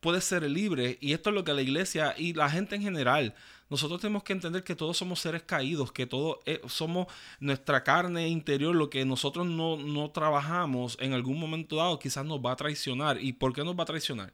puede 0.06 0.22
ser 0.22 0.44
libre. 0.44 1.00
Y 1.02 1.14
esto 1.14 1.32
es 1.32 1.34
lo 1.34 1.44
que 1.44 1.52
la 1.52 1.64
iglesia 1.64 2.14
y 2.16 2.34
la 2.34 2.48
gente 2.48 2.76
en 2.76 2.84
general, 2.84 3.34
nosotros 3.72 4.00
tenemos 4.00 4.22
que 4.22 4.34
entender 4.34 4.64
que 4.64 4.76
todos 4.76 4.96
somos 4.96 5.20
seres 5.20 5.42
caídos, 5.42 5.92
que 5.92 6.06
todos 6.06 6.38
eh, 6.46 6.62
somos 6.68 7.08
nuestra 7.40 7.84
carne 7.84 8.28
interior, 8.28 8.76
lo 8.76 8.92
que 8.92 9.04
nosotros 9.04 9.48
no, 9.48 9.78
no 9.78 10.12
trabajamos 10.12 10.96
en 11.02 11.14
algún 11.14 11.40
momento 11.40 11.78
dado 11.78 11.98
quizás 11.98 12.24
nos 12.24 12.40
va 12.40 12.52
a 12.52 12.56
traicionar. 12.56 13.20
¿Y 13.20 13.34
por 13.34 13.52
qué 13.52 13.64
nos 13.64 13.76
va 13.76 13.82
a 13.82 13.88
traicionar? 13.88 14.32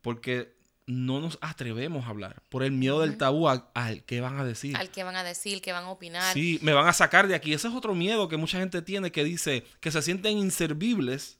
Porque 0.00 0.56
no 0.86 1.20
nos 1.20 1.38
atrevemos 1.40 2.04
a 2.04 2.08
hablar 2.08 2.42
por 2.48 2.64
el 2.64 2.72
miedo 2.72 2.98
del 2.98 3.16
tabú 3.16 3.48
al, 3.48 3.62
que 4.04 4.20
van 4.20 4.40
a 4.40 4.44
decir. 4.44 4.76
Al 4.76 4.90
que 4.90 5.04
van 5.04 5.14
a 5.14 5.22
decir, 5.22 5.62
que 5.62 5.70
van 5.70 5.84
a 5.84 5.90
opinar. 5.90 6.34
Sí, 6.34 6.58
me 6.62 6.72
van 6.72 6.88
a 6.88 6.92
sacar 6.92 7.28
de 7.28 7.36
aquí. 7.36 7.54
Ese 7.54 7.68
es 7.68 7.74
otro 7.74 7.94
miedo 7.94 8.26
que 8.26 8.36
mucha 8.36 8.58
gente 8.58 8.82
tiene 8.82 9.12
que 9.12 9.22
dice 9.22 9.64
que 9.78 9.92
se 9.92 10.02
sienten 10.02 10.36
inservibles 10.36 11.38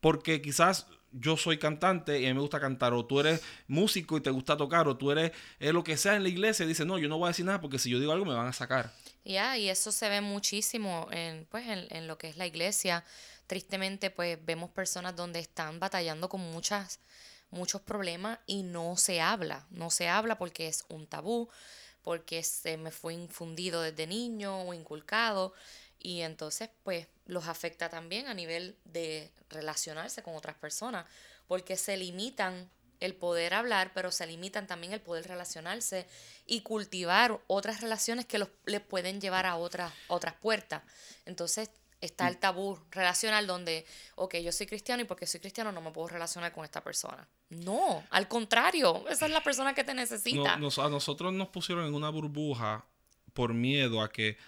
porque 0.00 0.42
quizás 0.42 0.86
yo 1.12 1.36
soy 1.36 1.58
cantante 1.58 2.20
y 2.20 2.26
a 2.26 2.28
mí 2.28 2.34
me 2.34 2.40
gusta 2.40 2.60
cantar, 2.60 2.92
o 2.92 3.04
tú 3.04 3.20
eres 3.20 3.42
músico 3.66 4.16
y 4.16 4.20
te 4.20 4.30
gusta 4.30 4.56
tocar, 4.56 4.86
o 4.88 4.96
tú 4.96 5.10
eres 5.10 5.32
lo 5.58 5.82
que 5.82 5.96
sea 5.96 6.16
en 6.16 6.22
la 6.22 6.28
iglesia, 6.28 6.66
dice, 6.66 6.84
no, 6.84 6.98
yo 6.98 7.08
no 7.08 7.18
voy 7.18 7.26
a 7.26 7.28
decir 7.28 7.44
nada 7.44 7.60
porque 7.60 7.78
si 7.78 7.90
yo 7.90 7.98
digo 7.98 8.12
algo 8.12 8.24
me 8.24 8.34
van 8.34 8.48
a 8.48 8.52
sacar. 8.52 8.92
Ya, 9.24 9.58
y 9.58 9.68
eso 9.68 9.90
se 9.90 10.08
ve 10.08 10.20
muchísimo 10.20 11.08
en, 11.10 11.46
pues, 11.46 11.66
en, 11.66 12.06
lo 12.06 12.16
que 12.16 12.28
es 12.28 12.36
la 12.36 12.46
iglesia. 12.46 13.04
Tristemente, 13.46 14.10
pues 14.10 14.38
vemos 14.44 14.70
personas 14.70 15.16
donde 15.16 15.40
están 15.40 15.80
batallando 15.80 16.28
con 16.28 16.40
muchas, 16.40 17.00
muchos 17.50 17.80
problemas 17.80 18.38
y 18.46 18.62
no 18.62 18.96
se 18.96 19.20
habla, 19.20 19.66
no 19.70 19.90
se 19.90 20.08
habla 20.08 20.38
porque 20.38 20.68
es 20.68 20.84
un 20.88 21.06
tabú, 21.06 21.48
porque 22.02 22.44
se 22.44 22.76
me 22.76 22.92
fue 22.92 23.14
infundido 23.14 23.82
desde 23.82 24.06
niño 24.06 24.62
o 24.62 24.74
inculcado 24.74 25.54
y 26.06 26.22
entonces 26.22 26.70
pues 26.84 27.08
los 27.26 27.48
afecta 27.48 27.88
también 27.88 28.28
a 28.28 28.34
nivel 28.34 28.76
de 28.84 29.32
relacionarse 29.50 30.22
con 30.22 30.36
otras 30.36 30.54
personas, 30.54 31.04
porque 31.48 31.76
se 31.76 31.96
limitan 31.96 32.70
el 33.00 33.16
poder 33.16 33.54
hablar, 33.54 33.90
pero 33.92 34.12
se 34.12 34.24
limitan 34.24 34.68
también 34.68 34.92
el 34.92 35.00
poder 35.00 35.26
relacionarse 35.26 36.06
y 36.46 36.60
cultivar 36.60 37.40
otras 37.48 37.80
relaciones 37.80 38.24
que 38.24 38.38
los, 38.38 38.48
les 38.66 38.82
pueden 38.82 39.20
llevar 39.20 39.46
a 39.46 39.56
otras, 39.56 39.92
otras 40.06 40.34
puertas. 40.34 40.84
Entonces 41.24 41.70
está 42.00 42.28
el 42.28 42.38
tabú 42.38 42.78
relacional 42.92 43.48
donde, 43.48 43.84
ok, 44.14 44.36
yo 44.36 44.52
soy 44.52 44.68
cristiano 44.68 45.02
y 45.02 45.06
porque 45.06 45.26
soy 45.26 45.40
cristiano 45.40 45.72
no 45.72 45.80
me 45.80 45.90
puedo 45.90 46.06
relacionar 46.06 46.52
con 46.52 46.64
esta 46.64 46.84
persona. 46.84 47.26
No, 47.50 48.04
al 48.10 48.28
contrario, 48.28 49.04
esa 49.08 49.26
es 49.26 49.32
la 49.32 49.42
persona 49.42 49.74
que 49.74 49.82
te 49.82 49.92
necesita. 49.92 50.54
a 50.54 50.56
nosotros 50.56 51.32
nos 51.32 51.48
pusieron 51.48 51.84
en 51.84 51.94
una 51.94 52.10
burbuja 52.10 52.86
por 53.34 53.54
miedo 53.54 54.00
a 54.00 54.12
que 54.12 54.38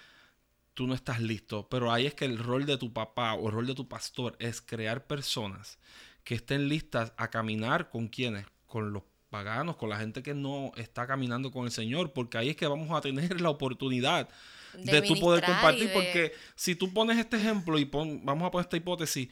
tú 0.79 0.87
no 0.87 0.93
estás 0.93 1.19
listo. 1.19 1.67
Pero 1.67 1.91
ahí 1.91 2.05
es 2.05 2.13
que 2.13 2.23
el 2.23 2.37
rol 2.37 2.65
de 2.65 2.77
tu 2.77 2.93
papá 2.93 3.33
o 3.33 3.47
el 3.47 3.53
rol 3.53 3.67
de 3.67 3.75
tu 3.75 3.89
pastor 3.89 4.37
es 4.39 4.61
crear 4.61 5.05
personas 5.07 5.77
que 6.23 6.35
estén 6.35 6.69
listas 6.69 7.11
a 7.17 7.29
caminar 7.29 7.89
con 7.89 8.07
quienes, 8.07 8.45
con 8.65 8.93
los 8.93 9.03
paganos, 9.29 9.75
con 9.75 9.89
la 9.89 9.97
gente 9.97 10.23
que 10.23 10.33
no 10.33 10.71
está 10.77 11.05
caminando 11.05 11.51
con 11.51 11.65
el 11.65 11.71
Señor, 11.71 12.13
porque 12.13 12.37
ahí 12.37 12.47
es 12.51 12.55
que 12.55 12.65
vamos 12.65 12.89
a 12.91 13.01
tener 13.01 13.41
la 13.41 13.49
oportunidad 13.49 14.29
de, 14.73 15.01
tú 15.01 15.19
poder 15.19 15.43
compartir, 15.43 15.91
porque 15.91 16.31
si 16.55 16.75
tú 16.75 16.93
pones 16.93 17.17
este 17.17 17.35
ejemplo 17.35 17.77
y 17.77 17.83
vamos 17.83 18.47
a 18.47 18.49
poner 18.49 18.63
esta 18.63 18.77
hipótesis, 18.77 19.27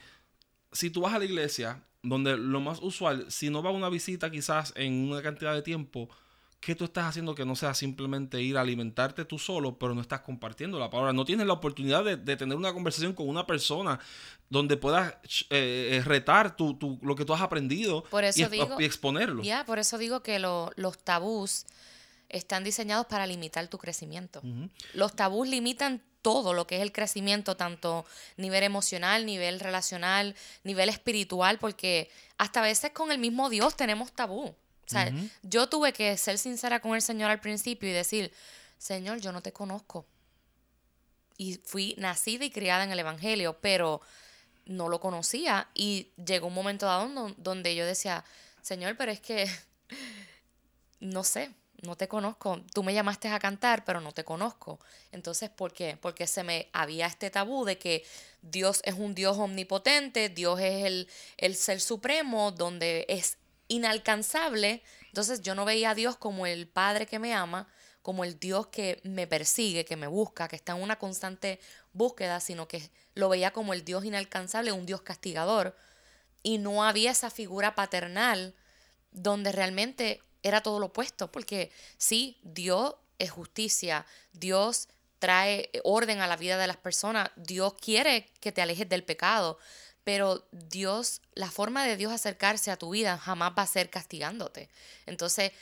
si 0.70 0.90
tú 0.90 1.00
vas 1.00 1.14
a 1.14 1.18
la 1.18 1.24
iglesia, 1.24 1.82
donde 2.02 2.36
lo 2.36 2.60
más 2.60 2.78
usual, 2.82 3.24
si 3.30 3.48
no 3.48 3.62
va 3.62 3.70
una 3.70 3.88
visita 3.88 4.30
quizás 4.30 4.74
en 4.76 5.08
una 5.08 5.22
cantidad 5.22 5.54
de 5.54 5.62
tiempo, 5.62 6.10
¿Qué 6.60 6.74
tú 6.74 6.84
estás 6.84 7.04
haciendo 7.04 7.34
que 7.34 7.44
no 7.44 7.54
sea 7.54 7.72
simplemente 7.72 8.42
ir 8.42 8.56
a 8.56 8.62
alimentarte 8.62 9.24
tú 9.24 9.38
solo, 9.38 9.78
pero 9.78 9.94
no 9.94 10.00
estás 10.00 10.20
compartiendo 10.22 10.78
la 10.78 10.90
palabra? 10.90 11.12
No 11.12 11.24
tienes 11.24 11.46
la 11.46 11.52
oportunidad 11.52 12.04
de, 12.04 12.36
tener 12.36 12.56
una 12.56 12.72
conversación 12.72 13.12
con 13.12 13.28
una 13.28 13.46
persona 13.46 14.00
donde 14.50 14.76
puedas 14.76 15.14
eh, 15.50 15.98
eh, 15.98 16.02
retar 16.04 16.56
tu, 16.56 16.98
lo 17.02 17.14
que 17.14 17.24
tú 17.24 17.32
has 17.32 17.42
aprendido 17.42 18.04
y, 18.34 18.84
exponerlo. 18.84 19.42
Ya, 19.44 19.64
por 19.64 19.78
eso 19.78 19.98
digo 19.98 20.22
que 20.22 20.40
los 20.40 20.98
tabús 21.04 21.66
están 22.28 22.64
diseñados 22.64 23.06
para 23.06 23.26
limitar 23.26 23.68
tu 23.68 23.78
crecimiento. 23.78 24.42
Los 24.94 25.14
tabús 25.14 25.48
limitan 25.48 26.02
todo 26.22 26.52
lo 26.52 26.66
que 26.66 26.76
es 26.76 26.82
el 26.82 26.92
crecimiento, 26.92 27.56
tanto 27.56 28.04
nivel 28.36 28.64
emocional, 28.64 29.24
nivel 29.24 29.60
relacional, 29.60 30.34
nivel 30.64 30.88
espiritual, 30.88 31.58
porque 31.58 32.10
hasta 32.36 32.60
a 32.60 32.64
veces 32.64 32.90
con 32.90 33.12
el 33.12 33.18
mismo 33.18 33.48
Dios 33.48 33.76
tenemos 33.76 34.12
tabú. 34.12 34.54
O 34.88 34.90
sea, 34.90 35.12
yo 35.42 35.68
tuve 35.68 35.92
que 35.92 36.16
ser 36.16 36.38
sincera 36.38 36.80
con 36.80 36.94
el 36.94 37.02
Señor 37.02 37.30
al 37.30 37.40
principio 37.40 37.90
y 37.90 37.92
decir, 37.92 38.32
Señor, 38.78 39.20
yo 39.20 39.32
no 39.32 39.42
te 39.42 39.52
conozco. 39.52 40.06
Y 41.36 41.60
fui 41.62 41.94
nacida 41.98 42.46
y 42.46 42.50
criada 42.50 42.84
en 42.84 42.90
el 42.90 42.98
Evangelio, 42.98 43.58
pero 43.60 44.00
no 44.64 44.88
lo 44.88 44.98
conocía. 44.98 45.68
Y 45.74 46.12
llegó 46.16 46.46
un 46.46 46.54
momento 46.54 46.86
dado 46.86 47.34
donde 47.36 47.76
yo 47.76 47.84
decía, 47.84 48.24
Señor, 48.62 48.96
pero 48.96 49.12
es 49.12 49.20
que, 49.20 49.46
no 51.00 51.22
sé, 51.22 51.50
no 51.82 51.94
te 51.94 52.08
conozco. 52.08 52.62
Tú 52.72 52.82
me 52.82 52.94
llamaste 52.94 53.28
a 53.28 53.38
cantar, 53.38 53.84
pero 53.84 54.00
no 54.00 54.12
te 54.12 54.24
conozco. 54.24 54.80
Entonces, 55.12 55.50
¿por 55.50 55.74
qué? 55.74 55.98
Porque 56.00 56.26
se 56.26 56.44
me 56.44 56.70
había 56.72 57.06
este 57.06 57.28
tabú 57.28 57.66
de 57.66 57.76
que 57.76 58.06
Dios 58.40 58.80
es 58.84 58.94
un 58.94 59.14
Dios 59.14 59.36
omnipotente, 59.36 60.30
Dios 60.30 60.58
es 60.60 60.86
el, 60.86 61.08
el 61.36 61.56
ser 61.56 61.82
supremo, 61.82 62.52
donde 62.52 63.04
es 63.10 63.36
inalcanzable. 63.68 64.82
Entonces 65.06 65.42
yo 65.42 65.54
no 65.54 65.64
veía 65.64 65.90
a 65.90 65.94
Dios 65.94 66.16
como 66.16 66.46
el 66.46 66.66
Padre 66.68 67.06
que 67.06 67.18
me 67.18 67.34
ama, 67.34 67.68
como 68.02 68.24
el 68.24 68.38
Dios 68.38 68.68
que 68.68 69.00
me 69.04 69.26
persigue, 69.26 69.84
que 69.84 69.96
me 69.96 70.06
busca, 70.06 70.48
que 70.48 70.56
está 70.56 70.72
en 70.72 70.82
una 70.82 70.98
constante 70.98 71.60
búsqueda, 71.92 72.40
sino 72.40 72.66
que 72.66 72.90
lo 73.14 73.28
veía 73.28 73.52
como 73.52 73.74
el 73.74 73.84
Dios 73.84 74.04
inalcanzable, 74.04 74.72
un 74.72 74.86
Dios 74.86 75.02
castigador. 75.02 75.76
Y 76.42 76.58
no 76.58 76.84
había 76.84 77.10
esa 77.10 77.30
figura 77.30 77.74
paternal 77.74 78.54
donde 79.10 79.52
realmente 79.52 80.22
era 80.42 80.62
todo 80.62 80.78
lo 80.78 80.86
opuesto, 80.86 81.30
porque 81.30 81.70
sí, 81.96 82.38
Dios 82.42 82.94
es 83.18 83.30
justicia, 83.30 84.06
Dios 84.32 84.88
trae 85.18 85.70
orden 85.82 86.20
a 86.20 86.28
la 86.28 86.36
vida 86.36 86.56
de 86.56 86.66
las 86.66 86.76
personas, 86.76 87.30
Dios 87.36 87.74
quiere 87.74 88.30
que 88.40 88.52
te 88.52 88.62
alejes 88.62 88.88
del 88.88 89.04
pecado, 89.04 89.58
pero 90.08 90.42
Dios, 90.52 91.20
la 91.34 91.50
forma 91.50 91.84
de 91.84 91.98
Dios 91.98 92.10
acercarse 92.10 92.70
a 92.70 92.78
tu 92.78 92.88
vida 92.88 93.18
jamás 93.18 93.52
va 93.52 93.64
a 93.64 93.66
ser 93.66 93.90
castigándote. 93.90 94.70
Entonces, 95.04 95.52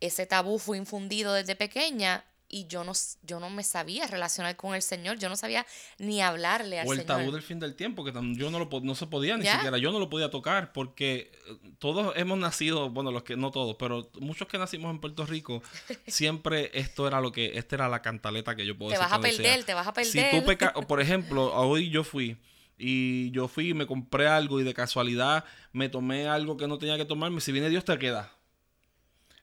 ese 0.00 0.24
tabú 0.24 0.58
fue 0.58 0.78
infundido 0.78 1.34
desde 1.34 1.56
pequeña 1.56 2.24
y 2.48 2.66
yo 2.68 2.84
no, 2.84 2.92
yo 3.22 3.38
no 3.38 3.50
me 3.50 3.62
sabía 3.62 4.06
relacionar 4.06 4.56
con 4.56 4.74
el 4.74 4.80
Señor, 4.80 5.18
yo 5.18 5.28
no 5.28 5.36
sabía 5.36 5.66
ni 5.98 6.22
hablarle 6.22 6.80
al 6.80 6.86
Señor. 6.86 6.96
O 6.96 7.00
el 7.02 7.06
tabú 7.06 7.32
del 7.32 7.42
fin 7.42 7.60
del 7.60 7.74
tiempo, 7.74 8.02
que 8.02 8.12
yo 8.12 8.50
no, 8.50 8.58
lo, 8.58 8.80
no 8.80 8.94
se 8.94 9.06
podía 9.08 9.36
ni 9.36 9.44
siquiera, 9.44 9.76
yo 9.76 9.92
no 9.92 9.98
lo 9.98 10.08
podía 10.08 10.30
tocar, 10.30 10.72
porque 10.72 11.30
eh, 11.46 11.58
todos 11.78 12.14
hemos 12.16 12.38
nacido, 12.38 12.88
bueno, 12.88 13.10
los 13.12 13.24
que 13.24 13.36
no 13.36 13.50
todos, 13.50 13.76
pero 13.78 14.10
muchos 14.20 14.48
que 14.48 14.56
nacimos 14.56 14.90
en 14.90 15.00
Puerto 15.00 15.26
Rico, 15.26 15.62
siempre 16.06 16.70
esto 16.72 17.06
era 17.06 17.20
lo 17.20 17.30
que, 17.30 17.58
esta 17.58 17.76
era 17.76 17.90
la 17.90 18.00
cantaleta 18.00 18.56
que 18.56 18.64
yo 18.64 18.74
puedo 18.74 18.90
Te 18.92 18.98
vas 18.98 19.12
a 19.12 19.20
perder, 19.20 19.64
te 19.64 19.74
vas 19.74 19.86
a 19.86 19.92
perder. 19.92 20.30
Si 20.32 20.38
tú 20.38 20.46
pecas, 20.46 20.72
por 20.88 21.02
ejemplo, 21.02 21.52
hoy 21.52 21.90
yo 21.90 22.04
fui 22.04 22.38
y 22.84 23.30
yo 23.30 23.46
fui 23.46 23.68
y 23.68 23.74
me 23.74 23.86
compré 23.86 24.26
algo 24.26 24.60
y 24.60 24.64
de 24.64 24.74
casualidad 24.74 25.44
me 25.72 25.88
tomé 25.88 26.26
algo 26.26 26.56
que 26.56 26.66
no 26.66 26.78
tenía 26.78 26.96
que 26.96 27.04
tomarme, 27.04 27.40
si 27.40 27.52
viene 27.52 27.70
Dios 27.70 27.84
te 27.84 27.96
queda. 27.96 28.32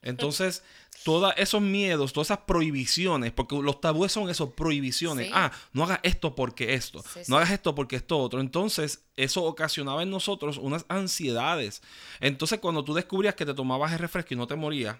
Entonces, 0.01 0.61
todos 1.05 1.33
esos 1.37 1.61
miedos, 1.61 2.11
todas 2.11 2.27
esas 2.27 2.39
prohibiciones, 2.39 3.31
porque 3.31 3.55
los 3.61 3.79
tabúes 3.79 4.11
son 4.11 4.29
esos 4.29 4.51
prohibiciones. 4.53 5.29
Ah, 5.33 5.51
no 5.71 5.83
hagas 5.83 5.99
esto 6.03 6.35
porque 6.35 6.73
esto, 6.73 7.01
no 7.27 7.37
hagas 7.37 7.51
esto 7.51 7.75
porque 7.75 7.95
esto 7.95 8.17
otro. 8.17 8.41
Entonces, 8.41 9.05
eso 9.15 9.43
ocasionaba 9.43 10.03
en 10.03 10.09
nosotros 10.09 10.57
unas 10.57 10.85
ansiedades. 10.89 11.81
Entonces, 12.19 12.59
cuando 12.59 12.83
tú 12.83 12.93
descubrías 12.93 13.35
que 13.35 13.45
te 13.45 13.53
tomabas 13.53 13.93
el 13.93 13.99
refresco 13.99 14.33
y 14.33 14.37
no 14.37 14.47
te 14.47 14.55
morías, 14.55 14.97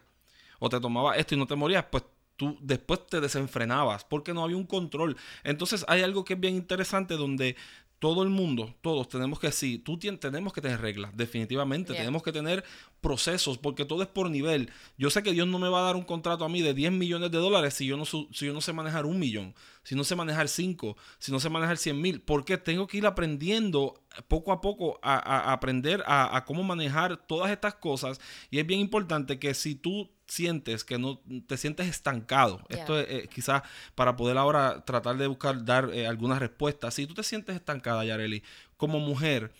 o 0.60 0.70
te 0.70 0.80
tomabas 0.80 1.18
esto 1.18 1.36
y 1.36 1.38
no 1.38 1.48
te 1.48 1.56
morías, 1.56 1.86
pues 1.92 2.04
tú 2.38 2.58
después 2.62 3.06
te 3.08 3.20
desenfrenabas 3.20 4.06
porque 4.06 4.34
no 4.34 4.44
había 4.46 4.56
un 4.56 4.66
control. 4.66 5.18
Entonces, 5.44 5.84
hay 5.90 6.04
algo 6.04 6.24
que 6.24 6.34
es 6.34 6.40
bien 6.40 6.56
interesante 6.56 7.16
donde 7.16 7.58
todo 8.00 8.24
el 8.24 8.30
mundo, 8.30 8.74
todos 8.82 9.10
tenemos 9.10 9.40
que 9.40 9.52
sí, 9.52 9.78
tú 9.78 10.00
tenemos 10.00 10.54
que 10.54 10.62
tener 10.62 10.80
reglas, 10.80 11.16
definitivamente, 11.16 11.94
tenemos 11.94 12.24
que 12.24 12.32
tener 12.32 12.64
procesos, 13.02 13.58
porque 13.58 13.84
todo 13.84 14.02
es 14.02 14.08
por 14.08 14.30
nivel. 14.30 14.72
Yo 14.98 15.10
sé 15.10 15.22
que 15.22 15.34
Dios 15.34 15.48
no 15.48 15.60
me 15.60 15.68
va 15.68 15.82
a 15.82 15.84
dar 15.84 15.96
un 15.98 16.04
contrato 16.04 16.46
a 16.46 16.50
mí 16.50 16.62
de 16.62 16.74
10 16.74 16.94
millones 16.94 17.30
de 17.30 17.38
dólares 17.38 17.74
si 17.74 17.86
yo 17.86 17.98
no, 17.98 18.06
si 18.06 18.28
yo 18.32 18.54
no 18.54 18.62
sé 18.62 18.72
manejar 18.72 19.06
un 19.06 19.20
millón, 19.20 19.54
si 19.84 19.96
no 19.96 20.06
sé 20.06 20.16
manejar 20.16 20.48
5, 20.48 20.96
si 21.20 21.32
no 21.32 21.42
sé 21.42 21.50
manejar 21.50 21.78
100 21.78 22.02
mil, 22.02 22.22
porque 22.22 22.58
tengo 22.58 22.88
que 22.88 22.98
ir 22.98 23.06
aprendiendo 23.06 24.02
poco 24.30 24.54
a 24.54 24.62
poco 24.62 25.00
a, 25.02 25.52
aprender 25.52 26.02
a, 26.08 26.38
a 26.38 26.46
cómo 26.46 26.64
manejar 26.64 27.18
todas 27.18 27.52
estas 27.52 27.76
cosas. 27.76 28.22
Y 28.50 28.60
es 28.60 28.66
bien 28.66 28.80
importante 28.80 29.40
que 29.40 29.54
si 29.54 29.76
tú 29.76 30.10
sientes 30.30 30.84
que 30.84 30.98
no 30.98 31.20
te 31.48 31.58
sientes 31.58 31.88
estancado. 31.88 32.62
Esto 32.70 33.00
es 33.00 33.08
eh, 33.10 33.30
quizás 33.34 33.64
para 33.96 34.16
poder 34.16 34.38
ahora 34.38 34.86
tratar 34.86 35.18
de 35.18 35.28
buscar 35.28 35.66
dar 35.66 35.90
eh, 35.94 36.08
algunas 36.08 36.40
respuestas. 36.40 36.94
Si 36.94 37.08
tú 37.08 37.14
te 37.14 37.24
sientes 37.24 37.56
estancada, 37.56 38.06
Yareli, 38.06 38.44
como 38.78 39.00
mujer, 39.00 39.52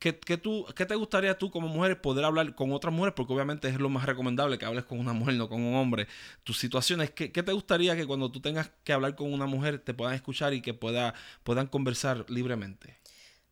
¿qué, 0.00 0.12
tú, 0.12 0.66
¿qué 0.74 0.84
te 0.84 0.96
gustaría 0.96 1.38
tú 1.38 1.50
como 1.50 1.68
mujer 1.68 2.00
poder 2.00 2.24
hablar 2.24 2.54
con 2.54 2.72
otras 2.72 2.92
mujeres? 2.92 3.14
Porque 3.14 3.32
obviamente 3.32 3.68
es 3.68 3.78
lo 3.78 3.88
más 3.88 4.04
recomendable 4.04 4.58
que 4.58 4.64
hables 4.64 4.84
con 4.84 4.98
una 4.98 5.12
mujer, 5.12 5.34
no 5.34 5.48
con 5.48 5.62
un 5.62 5.76
hombre. 5.76 6.08
Tus 6.42 6.58
situaciones, 6.58 7.10
¿qué, 7.12 7.30
qué 7.30 7.42
te 7.42 7.52
gustaría 7.52 7.94
que 7.94 8.06
cuando 8.06 8.32
tú 8.32 8.40
tengas 8.40 8.70
que 8.82 8.92
hablar 8.92 9.14
con 9.14 9.32
una 9.32 9.46
mujer 9.46 9.78
te 9.78 9.94
puedan 9.94 10.14
escuchar 10.14 10.54
y 10.54 10.60
que 10.60 10.74
pueda, 10.74 11.14
puedan 11.44 11.68
conversar 11.68 12.26
libremente? 12.28 12.98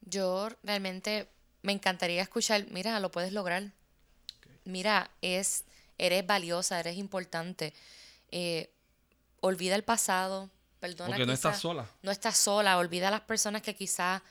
Yo 0.01 0.49
realmente 0.65 1.29
me 1.63 1.73
encantaría 1.73 2.23
escuchar, 2.23 2.67
mira, 2.71 2.99
lo 2.99 3.11
puedes 3.11 3.33
lograr. 3.33 3.73
Mira, 4.65 5.11
es 5.23 5.65
eres 5.99 6.27
valiosa, 6.27 6.81
eres 6.81 6.97
importante. 6.97 7.75
Eh, 8.31 8.71
olvida 9.41 9.75
el 9.75 9.85
pasado, 9.85 10.51
perdona. 10.81 11.11
Porque 11.11 11.27
no 11.27 11.33
estás 11.33 11.61
sola. 11.61 11.87
No 12.03 12.11
estás 12.11 12.37
sola, 12.37 12.79
olvida 12.79 13.09
a 13.09 13.11
las 13.11 13.23
personas 13.23 13.63
que 13.63 13.75
quizás 13.75 14.23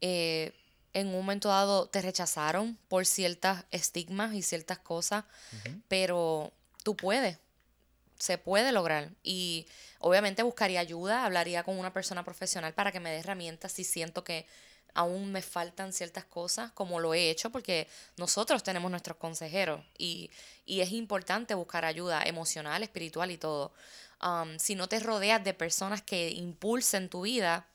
eh, 0.00 0.52
en 0.92 1.08
un 1.08 1.14
momento 1.14 1.48
dado 1.48 1.86
te 1.88 2.02
rechazaron 2.02 2.78
por 2.88 3.06
ciertas 3.06 3.64
estigmas 3.70 4.34
y 4.34 4.42
ciertas 4.42 4.78
cosas, 4.78 5.24
pero 5.88 6.52
tú 6.82 6.96
puedes, 6.96 7.38
se 8.18 8.36
puede 8.36 8.72
lograr. 8.72 9.10
Y 9.22 9.66
obviamente 10.00 10.42
buscaría 10.42 10.80
ayuda, 10.80 11.24
hablaría 11.24 11.62
con 11.62 11.78
una 11.78 11.92
persona 11.92 12.24
profesional 12.24 12.74
para 12.74 12.92
que 12.92 13.00
me 13.00 13.10
dé 13.10 13.18
herramientas 13.18 13.72
si 13.72 13.84
siento 13.84 14.22
que 14.22 14.46
aún 14.94 15.32
me 15.32 15.42
faltan 15.42 15.92
ciertas 15.92 16.24
cosas, 16.24 16.70
como 16.72 17.00
lo 17.00 17.14
he 17.14 17.30
hecho, 17.30 17.50
porque 17.50 17.88
nosotros 18.16 18.62
tenemos 18.62 18.90
nuestros 18.90 19.16
consejeros 19.16 19.80
y, 19.98 20.30
es 20.66 20.92
importante 20.92 21.54
buscar 21.54 21.84
ayuda 21.84 22.22
emocional, 22.22 22.82
espiritual 22.82 23.30
y 23.30 23.36
todo. 23.36 23.72
Um, 24.22 24.58
si 24.58 24.74
no 24.74 24.88
te 24.88 25.00
rodeas 25.00 25.42
de 25.44 25.54
personas 25.54 26.00
que 26.02 26.30
impulsen 26.30 27.08
tu 27.08 27.22
vida, 27.22 27.66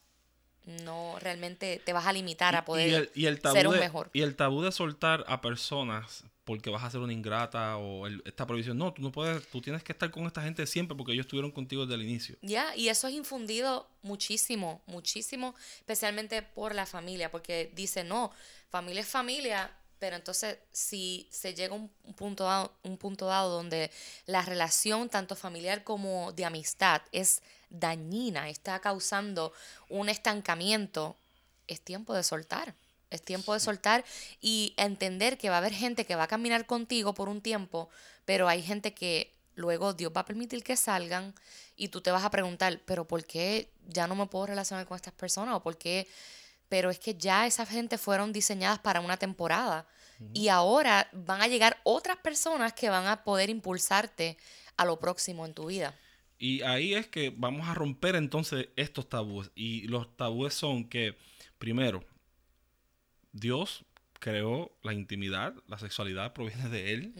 no 0.66 1.18
realmente 1.20 1.82
te 1.86 1.94
vas 1.94 2.08
a 2.08 2.14
limitar 2.14 2.56
a 2.56 2.66
poder 2.66 3.12
ser 3.14 3.68
un 3.68 3.80
mejor. 3.80 4.10
Y 4.14 4.22
el 4.22 4.36
tabú 4.36 4.62
de 4.62 4.72
soltar 4.72 5.26
a 5.28 5.42
personas 5.42 6.24
porque 6.48 6.70
vas 6.70 6.82
a 6.82 6.90
ser 6.90 7.02
una 7.02 7.12
ingrata 7.12 7.76
o 7.76 8.08
esta 8.08 8.48
prohibición. 8.48 8.78
No, 8.78 8.94
tú 8.94 9.02
no 9.02 9.12
puedes, 9.12 9.46
tú 9.50 9.60
tienes 9.60 9.84
que 9.84 9.92
estar 9.92 10.10
con 10.10 10.26
esta 10.26 10.42
gente 10.42 10.66
siempre 10.66 10.96
porque 10.96 11.12
ellos 11.12 11.26
estuvieron 11.26 11.52
contigo 11.52 11.86
desde 11.86 11.96
el 11.96 12.08
inicio. 12.10 12.38
Ya, 12.42 12.74
y 12.74 12.88
eso 12.88 13.10
es 13.10 13.14
infundido 13.16 13.90
muchísimo, 14.02 14.82
muchísimo, 14.86 15.56
especialmente 15.80 16.42
por 16.42 16.74
la 16.74 16.86
familia, 16.86 17.30
porque 17.30 17.70
dice, 17.76 18.06
no, 18.06 18.32
familia 18.70 19.02
es 19.02 19.10
familia, 19.10 19.70
pero 20.00 20.16
entonces 20.16 20.58
si 20.72 21.28
se 21.32 21.54
llega 21.54 21.76
a 21.76 21.78
un 21.78 21.90
punto 22.16 22.46
dado, 22.46 22.72
un 22.84 22.98
punto 22.98 23.26
dado 23.26 23.52
donde 23.52 23.92
la 24.26 24.42
relación 24.42 25.10
tanto 25.10 25.36
familiar 25.36 25.84
como 25.84 26.32
de 26.32 26.46
amistad 26.46 27.02
es 27.12 27.42
dañina, 27.70 28.48
está 28.48 28.80
causando 28.80 29.52
un 29.90 30.08
estancamiento, 30.08 31.18
es 31.68 31.82
tiempo 31.82 32.14
de 32.14 32.24
soltar. 32.24 32.74
Es 33.10 33.24
tiempo 33.24 33.54
de 33.54 33.60
soltar 33.60 34.04
y 34.42 34.74
entender 34.78 35.38
que 35.38 35.50
va 35.50 35.56
a 35.56 35.60
haber 35.60 35.74
gente 35.74 36.06
que 36.06 36.16
va 36.16 36.24
a 36.24 36.28
caminar 36.28 36.66
contigo 36.66 37.14
por 37.14 37.30
un 37.30 37.42
tiempo, 37.42 37.90
pero 38.26 38.48
hay 38.48 38.62
gente 38.62 38.94
que 38.94 39.34
luego 39.56 39.94
Dios 39.94 40.12
va 40.16 40.22
a 40.22 40.26
permitir 40.26 40.64
que 40.64 40.76
salgan 40.76 41.34
y 41.76 41.90
tú 41.90 42.02
te 42.02 42.12
vas 42.12 42.24
a 42.24 42.32
preguntar, 42.32 42.82
pero 42.86 43.08
¿por 43.08 43.26
qué 43.26 43.72
ya 43.88 44.08
no 44.08 44.16
me 44.16 44.28
puedo 44.28 44.48
relacionar 44.48 44.86
con 44.86 44.96
estas 44.96 45.14
personas? 45.14 45.56
¿O 45.56 45.64
por 45.64 45.78
qué? 45.78 46.08
Pero 46.70 46.90
es 46.90 47.00
que 47.00 47.16
ya 47.16 47.48
esa 47.48 47.66
gente 47.66 47.98
fueron 47.98 48.34
diseñadas 48.34 48.80
para 48.80 49.00
una 49.00 49.18
temporada 49.18 49.88
y 50.34 50.48
ahora 50.48 51.10
van 51.14 51.42
a 51.42 51.48
llegar 51.48 51.78
otras 51.84 52.18
personas 52.18 52.74
que 52.74 52.90
van 52.90 53.08
a 53.08 53.24
poder 53.24 53.50
impulsarte 53.50 54.38
a 54.76 54.86
lo 54.86 55.00
próximo 55.00 55.46
en 55.46 55.54
tu 55.54 55.68
vida. 55.68 55.96
Y 56.40 56.62
ahí 56.62 56.94
es 56.94 57.08
que 57.08 57.34
vamos 57.36 57.68
a 57.68 57.74
romper 57.74 58.16
entonces 58.16 58.70
estos 58.76 59.10
tabúes. 59.10 59.52
Y 59.56 59.88
los 59.88 60.16
tabúes 60.16 60.54
son 60.54 60.88
que, 60.88 61.18
primero, 61.58 62.04
Dios 63.40 63.86
creó 64.20 64.76
la 64.84 64.94
intimidad, 64.94 65.54
la 65.68 65.78
sexualidad 65.78 66.34
proviene 66.34 66.70
de 66.70 66.94
Él, 66.94 67.14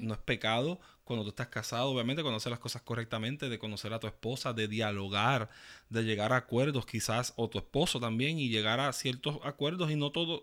no 0.00 0.14
es 0.14 0.20
pecado 0.20 0.80
cuando 1.04 1.24
tú 1.24 1.30
estás 1.30 1.48
casado, 1.48 1.90
obviamente 1.90 2.22
conocer 2.22 2.50
las 2.50 2.60
cosas 2.60 2.82
correctamente, 2.82 3.48
de 3.48 3.58
conocer 3.58 3.92
a 3.92 3.98
tu 3.98 4.06
esposa, 4.06 4.52
de 4.52 4.68
dialogar, 4.68 5.50
de 5.88 6.04
llegar 6.04 6.32
a 6.32 6.36
acuerdos 6.36 6.86
quizás, 6.86 7.32
o 7.36 7.48
tu 7.48 7.58
esposo 7.58 7.98
también, 7.98 8.38
y 8.38 8.48
llegar 8.48 8.80
a 8.80 8.92
ciertos 8.92 9.38
acuerdos 9.42 9.90
y 9.90 9.96
no 9.96 10.10
todos, 10.10 10.42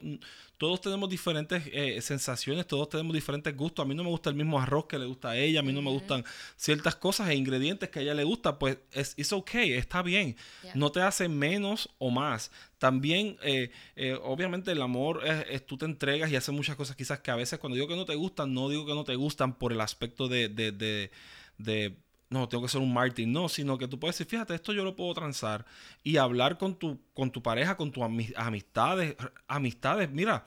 todos 0.58 0.82
tenemos 0.82 1.10
diferentes 1.10 1.64
eh, 1.72 2.02
sensaciones, 2.02 2.68
todos 2.68 2.90
tenemos 2.90 3.14
diferentes 3.14 3.56
gustos, 3.56 3.84
a 3.84 3.88
mí 3.88 3.96
no 3.96 4.04
me 4.04 4.10
gusta 4.10 4.30
el 4.30 4.36
mismo 4.36 4.60
arroz 4.60 4.86
que 4.88 5.00
le 5.00 5.06
gusta 5.06 5.30
a 5.30 5.38
ella, 5.38 5.62
a 5.62 5.64
mí 5.64 5.72
no 5.72 5.82
me 5.82 5.92
gustan 5.92 6.26
ciertas 6.58 6.96
cosas 6.96 7.30
e 7.30 7.36
ingredientes 7.36 7.90
que 7.90 8.00
a 8.00 8.02
ella 8.02 8.14
le 8.14 8.26
gusta, 8.26 8.60
pues 8.60 8.78
es 8.92 9.14
it's 9.18 9.32
okay, 9.32 9.74
está 9.74 10.02
bien, 10.02 10.36
no 10.76 10.92
te 10.92 11.02
hace 11.02 11.30
menos 11.30 11.90
o 11.98 12.10
más. 12.10 12.52
También, 12.80 13.38
eh, 13.44 13.72
eh, 13.98 14.18
obviamente, 14.24 14.72
el 14.72 14.82
amor 14.82 15.22
es, 15.26 15.66
tú 15.66 15.78
te 15.78 15.84
entregas 15.84 16.32
y 16.32 16.38
haces 16.38 16.56
muchas 16.56 16.78
cosas 16.78 16.96
quizás 16.96 17.20
que 17.20 17.30
a 17.30 17.36
veces 17.36 17.60
cuando 17.60 17.76
digo 17.76 17.90
que 17.90 17.96
no 17.96 18.06
te 18.06 18.16
gustan, 18.16 18.54
no 18.54 18.70
digo 18.70 18.86
que 18.86 18.94
no 18.94 19.04
te 19.04 19.16
gustan 19.16 19.54
por 19.54 19.74
el 19.74 19.82
aspecto 19.82 20.30
de, 20.30 20.48
de, 20.50 21.12
de, 21.58 21.98
no, 22.30 22.48
tengo 22.48 22.64
que 22.64 22.70
ser 22.70 22.82
un 22.82 22.94
Martin, 22.94 23.32
no, 23.32 23.50
sino 23.50 23.78
que 23.78 23.88
tú 23.88 24.00
puedes 24.00 24.18
decir, 24.18 24.30
fíjate, 24.30 24.54
esto 24.56 24.74
yo 24.74 24.84
lo 24.84 24.96
puedo 24.96 25.14
transar 25.14 25.66
y 26.04 26.18
hablar 26.18 26.58
con 26.58 26.78
tu, 26.78 27.00
con 27.14 27.32
tu 27.32 27.42
pareja, 27.42 27.78
con 27.78 27.92
tus 27.92 28.04
amistades, 28.36 29.16
amistades, 29.48 30.12
mira, 30.12 30.46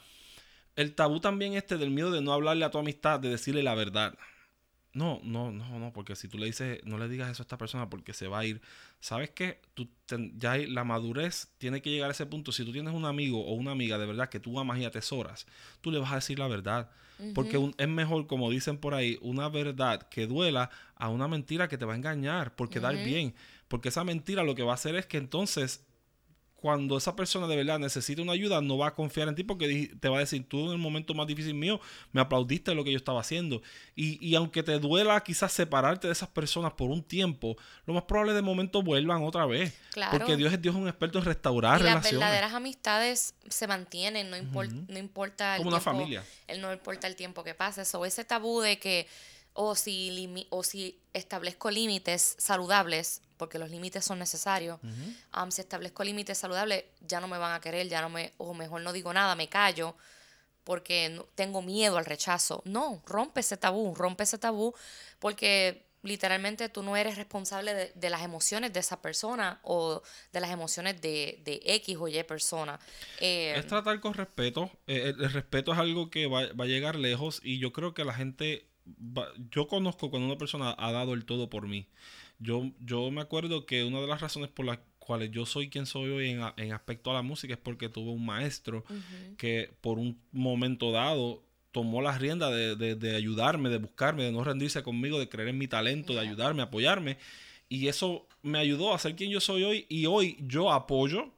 el 0.76 0.94
tabú 0.94 1.20
también 1.20 1.54
este 1.54 1.76
del 1.76 1.90
miedo 1.90 2.10
de 2.10 2.22
no 2.22 2.32
hablarle 2.32 2.64
a 2.64 2.70
tu 2.70 2.78
amistad, 2.78 3.20
de 3.20 3.28
decirle 3.30 3.62
la 3.62 3.74
verdad. 3.74 4.14
No, 4.94 5.20
no, 5.24 5.50
no, 5.50 5.78
no, 5.78 5.92
porque 5.92 6.14
si 6.16 6.28
tú 6.28 6.36
le 6.36 6.46
dices, 6.46 6.80
no 6.84 6.98
le 6.98 7.08
digas 7.08 7.30
eso 7.30 7.42
a 7.42 7.44
esta 7.44 7.56
persona 7.56 7.88
porque 7.88 8.12
se 8.12 8.28
va 8.28 8.40
a 8.40 8.44
ir. 8.44 8.60
¿Sabes 9.00 9.30
qué? 9.30 9.60
Tú 9.74 9.88
ya 10.36 10.52
hay, 10.52 10.66
la 10.66 10.84
madurez 10.84 11.50
tiene 11.56 11.80
que 11.80 11.90
llegar 11.90 12.10
a 12.10 12.12
ese 12.12 12.26
punto. 12.26 12.52
Si 12.52 12.64
tú 12.64 12.72
tienes 12.72 12.92
un 12.92 13.06
amigo 13.06 13.42
o 13.42 13.54
una 13.54 13.70
amiga 13.72 13.96
de 13.96 14.06
verdad 14.06 14.28
que 14.28 14.38
tú 14.38 14.58
amas 14.60 14.78
y 14.78 14.84
atesoras, 14.84 15.46
tú 15.80 15.90
le 15.90 15.98
vas 15.98 16.12
a 16.12 16.16
decir 16.16 16.38
la 16.38 16.46
verdad. 16.46 16.90
Porque 17.34 17.72
es 17.76 17.88
mejor, 17.88 18.26
como 18.26 18.50
dicen 18.50 18.78
por 18.78 18.94
ahí, 18.94 19.18
una 19.22 19.48
verdad 19.48 20.02
que 20.08 20.26
duela 20.26 20.70
a 20.96 21.08
una 21.08 21.28
mentira 21.28 21.68
que 21.68 21.78
te 21.78 21.84
va 21.84 21.92
a 21.92 21.96
engañar 21.96 22.54
por 22.54 22.68
quedar 22.68 22.96
bien. 23.04 23.34
Porque 23.68 23.88
esa 23.88 24.04
mentira 24.04 24.42
lo 24.44 24.54
que 24.54 24.62
va 24.62 24.72
a 24.72 24.74
hacer 24.74 24.94
es 24.96 25.06
que 25.06 25.18
entonces 25.18 25.84
cuando 26.62 26.96
esa 26.96 27.16
persona 27.16 27.48
de 27.48 27.56
verdad 27.56 27.80
necesita 27.80 28.22
una 28.22 28.34
ayuda, 28.34 28.60
no 28.60 28.78
va 28.78 28.86
a 28.86 28.94
confiar 28.94 29.26
en 29.26 29.34
ti 29.34 29.42
porque 29.42 29.90
te 29.98 30.08
va 30.08 30.18
a 30.18 30.20
decir, 30.20 30.48
tú 30.48 30.66
en 30.66 30.70
el 30.70 30.78
momento 30.78 31.12
más 31.12 31.26
difícil 31.26 31.54
mío 31.54 31.80
me 32.12 32.20
aplaudiste 32.20 32.70
de 32.70 32.76
lo 32.76 32.84
que 32.84 32.92
yo 32.92 32.96
estaba 32.96 33.20
haciendo. 33.20 33.62
Y, 33.96 34.24
y, 34.24 34.36
aunque 34.36 34.62
te 34.62 34.78
duela 34.78 35.20
quizás 35.24 35.52
separarte 35.52 36.06
de 36.06 36.12
esas 36.12 36.28
personas 36.28 36.72
por 36.74 36.88
un 36.88 37.02
tiempo, 37.02 37.56
lo 37.84 37.94
más 37.94 38.04
probable 38.04 38.32
de 38.32 38.42
momento 38.42 38.80
vuelvan 38.80 39.24
otra 39.24 39.44
vez. 39.44 39.76
Porque 40.12 40.36
Dios 40.36 40.52
es 40.52 40.62
Dios 40.62 40.76
un 40.76 40.86
experto 40.86 41.18
en 41.18 41.24
restaurar 41.24 41.80
y 41.80 41.82
relaciones. 41.82 42.12
Las 42.12 42.20
verdaderas 42.20 42.54
amistades 42.54 43.34
se 43.48 43.66
mantienen, 43.66 44.30
no, 44.30 44.36
no 44.36 44.98
importa 45.00 45.56
el 45.56 45.58
Como 45.58 45.70
una 45.70 45.80
familia. 45.80 46.24
no 46.60 46.72
importa 46.72 47.08
el 47.08 47.16
tiempo 47.16 47.42
que 47.42 47.54
pase. 47.54 47.82
O 47.96 48.06
ese 48.06 48.24
tabú 48.24 48.60
de 48.60 48.78
que 48.78 49.08
o 49.54 49.74
si, 49.74 50.46
o 50.50 50.62
si 50.62 51.00
establezco 51.12 51.70
límites 51.70 52.36
saludables, 52.38 53.22
porque 53.36 53.58
los 53.58 53.70
límites 53.70 54.04
son 54.04 54.18
necesarios, 54.18 54.78
si 55.50 55.60
establezco 55.60 56.04
límites 56.04 56.38
saludables, 56.38 56.84
ya 57.00 57.20
no 57.20 57.28
me 57.28 57.38
van 57.38 57.54
a 57.54 57.60
querer, 57.60 57.88
ya 57.88 58.00
no 58.00 58.08
me, 58.08 58.32
o 58.38 58.54
mejor 58.54 58.82
no 58.82 58.92
digo 58.92 59.12
nada, 59.12 59.34
me 59.34 59.48
callo, 59.48 59.96
porque 60.64 61.20
tengo 61.34 61.60
miedo 61.60 61.98
al 61.98 62.04
rechazo. 62.04 62.62
No, 62.64 63.02
rompe 63.06 63.40
ese 63.40 63.56
tabú, 63.56 63.94
rompe 63.94 64.24
ese 64.24 64.38
tabú, 64.38 64.74
porque 65.18 65.86
literalmente 66.02 66.68
tú 66.68 66.82
no 66.82 66.96
eres 66.96 67.16
responsable 67.16 67.92
de, 67.94 68.10
las 68.10 68.22
emociones 68.22 68.72
de 68.72 68.80
esa 68.80 69.00
persona 69.00 69.60
o 69.62 70.02
de 70.32 70.40
las 70.40 70.50
emociones 70.50 71.00
de, 71.00 71.60
X 71.64 71.96
o 71.98 72.08
Y 72.08 72.22
persona. 72.24 72.78
Eh, 73.20 73.54
es 73.56 73.66
tratar 73.66 74.00
con 74.00 74.14
respeto. 74.14 74.70
Eh, 74.86 75.14
el, 75.18 75.32
respeto 75.32 75.72
es 75.72 75.78
algo 75.78 76.10
que 76.10 76.26
va, 76.26 76.52
va, 76.52 76.64
a 76.64 76.68
llegar 76.68 76.96
lejos 76.96 77.40
y 77.42 77.58
yo 77.58 77.72
creo 77.72 77.94
que 77.94 78.04
la 78.04 78.14
gente 78.14 78.71
yo 79.50 79.68
conozco 79.68 80.10
cuando 80.10 80.26
una 80.26 80.38
persona 80.38 80.74
ha 80.78 80.92
dado 80.92 81.14
el 81.14 81.24
todo 81.24 81.48
por 81.48 81.68
mí. 81.68 81.86
Yo, 82.38 82.70
yo 82.80 83.10
me 83.10 83.20
acuerdo 83.20 83.66
que 83.66 83.84
una 83.84 84.00
de 84.00 84.06
las 84.06 84.20
razones 84.20 84.50
por 84.50 84.66
las 84.66 84.80
cuales 84.98 85.30
yo 85.30 85.46
soy 85.46 85.68
quien 85.68 85.86
soy 85.86 86.10
hoy 86.10 86.30
en, 86.30 86.40
en 86.56 86.72
aspecto 86.72 87.10
a 87.10 87.14
la 87.14 87.22
música 87.22 87.54
es 87.54 87.60
porque 87.60 87.88
tuve 87.88 88.10
un 88.10 88.24
maestro 88.24 88.84
que 89.36 89.70
por 89.80 89.98
un 89.98 90.18
momento 90.32 90.92
dado 90.92 91.42
tomó 91.72 92.02
las 92.02 92.20
riendas 92.20 92.52
de, 92.52 92.94
de, 92.94 93.16
ayudarme, 93.16 93.70
de 93.70 93.78
buscarme, 93.78 94.24
de 94.24 94.32
no 94.32 94.44
rendirse 94.44 94.82
conmigo, 94.82 95.18
de 95.18 95.28
creer 95.28 95.48
en 95.48 95.58
mi 95.58 95.68
talento, 95.68 96.12
de 96.12 96.20
ayudarme, 96.20 96.62
apoyarme. 96.62 97.16
Y 97.68 97.88
eso 97.88 98.28
me 98.42 98.58
ayudó 98.58 98.94
a 98.94 98.98
ser 98.98 99.16
quien 99.16 99.30
yo 99.30 99.40
soy 99.40 99.64
hoy. 99.64 99.86
Y 99.88 100.04
hoy 100.06 100.36
yo 100.40 100.70
apoyo 100.70 101.32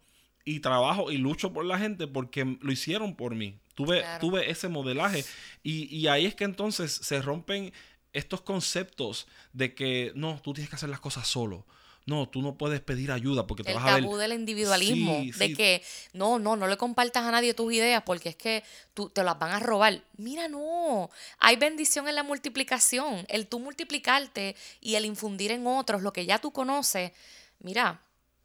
y 0.44 0.60
trabajo 0.60 1.10
y 1.10 1.16
lucho 1.16 1.52
por 1.52 1.64
la 1.64 1.78
gente 1.78 2.06
porque 2.06 2.58
lo 2.60 2.72
hicieron 2.72 3.14
por 3.16 3.34
mí. 3.34 3.58
Tuve, 3.74 4.04
tuve 4.20 4.50
ese 4.50 4.68
modelaje 4.68 5.24
y, 5.64 5.94
y, 5.94 6.06
ahí 6.06 6.26
es 6.26 6.36
que 6.36 6.44
entonces 6.44 6.92
se 6.92 7.20
rompen 7.20 7.72
estos 8.12 8.40
conceptos 8.40 9.26
de 9.52 9.74
que 9.74 10.12
no, 10.14 10.40
tú 10.40 10.54
tienes 10.54 10.70
que 10.70 10.76
hacer 10.76 10.88
las 10.88 11.00
cosas 11.00 11.26
solo. 11.26 11.66
No, 12.06 12.28
tú 12.28 12.42
no 12.42 12.58
puedes 12.58 12.82
pedir 12.82 13.10
ayuda 13.10 13.46
porque 13.46 13.64
te 13.64 13.72
vas 13.72 13.84
a 13.84 13.94
ver... 13.94 14.04
del 14.04 14.34
individualismo, 14.34 15.22
de 15.38 15.54
que 15.54 15.82
no, 16.12 16.38
no, 16.38 16.54
no 16.54 16.66
le 16.66 16.76
compartas 16.76 17.24
a 17.24 17.30
nadie 17.30 17.54
tus 17.54 17.72
ideas 17.72 18.02
porque 18.04 18.28
es 18.28 18.36
que 18.36 18.62
tú 18.92 19.08
te 19.08 19.24
las 19.24 19.38
van 19.38 19.52
a 19.52 19.58
robar. 19.58 20.02
Mira, 20.18 20.46
no, 20.46 21.08
hay 21.38 21.56
bendición 21.56 22.06
en 22.06 22.14
la 22.14 22.22
multiplicación, 22.22 23.24
el 23.28 23.46
tú 23.46 23.58
multiplicarte 23.58 24.54
y 24.82 24.96
el 24.96 25.06
infundir 25.06 25.50
en 25.50 25.66
otros 25.66 26.02
lo 26.02 26.12
que 26.12 26.26
ya 26.26 26.38
tú 26.38 26.52
conoces. 26.52 27.12
Mira, 27.60 28.02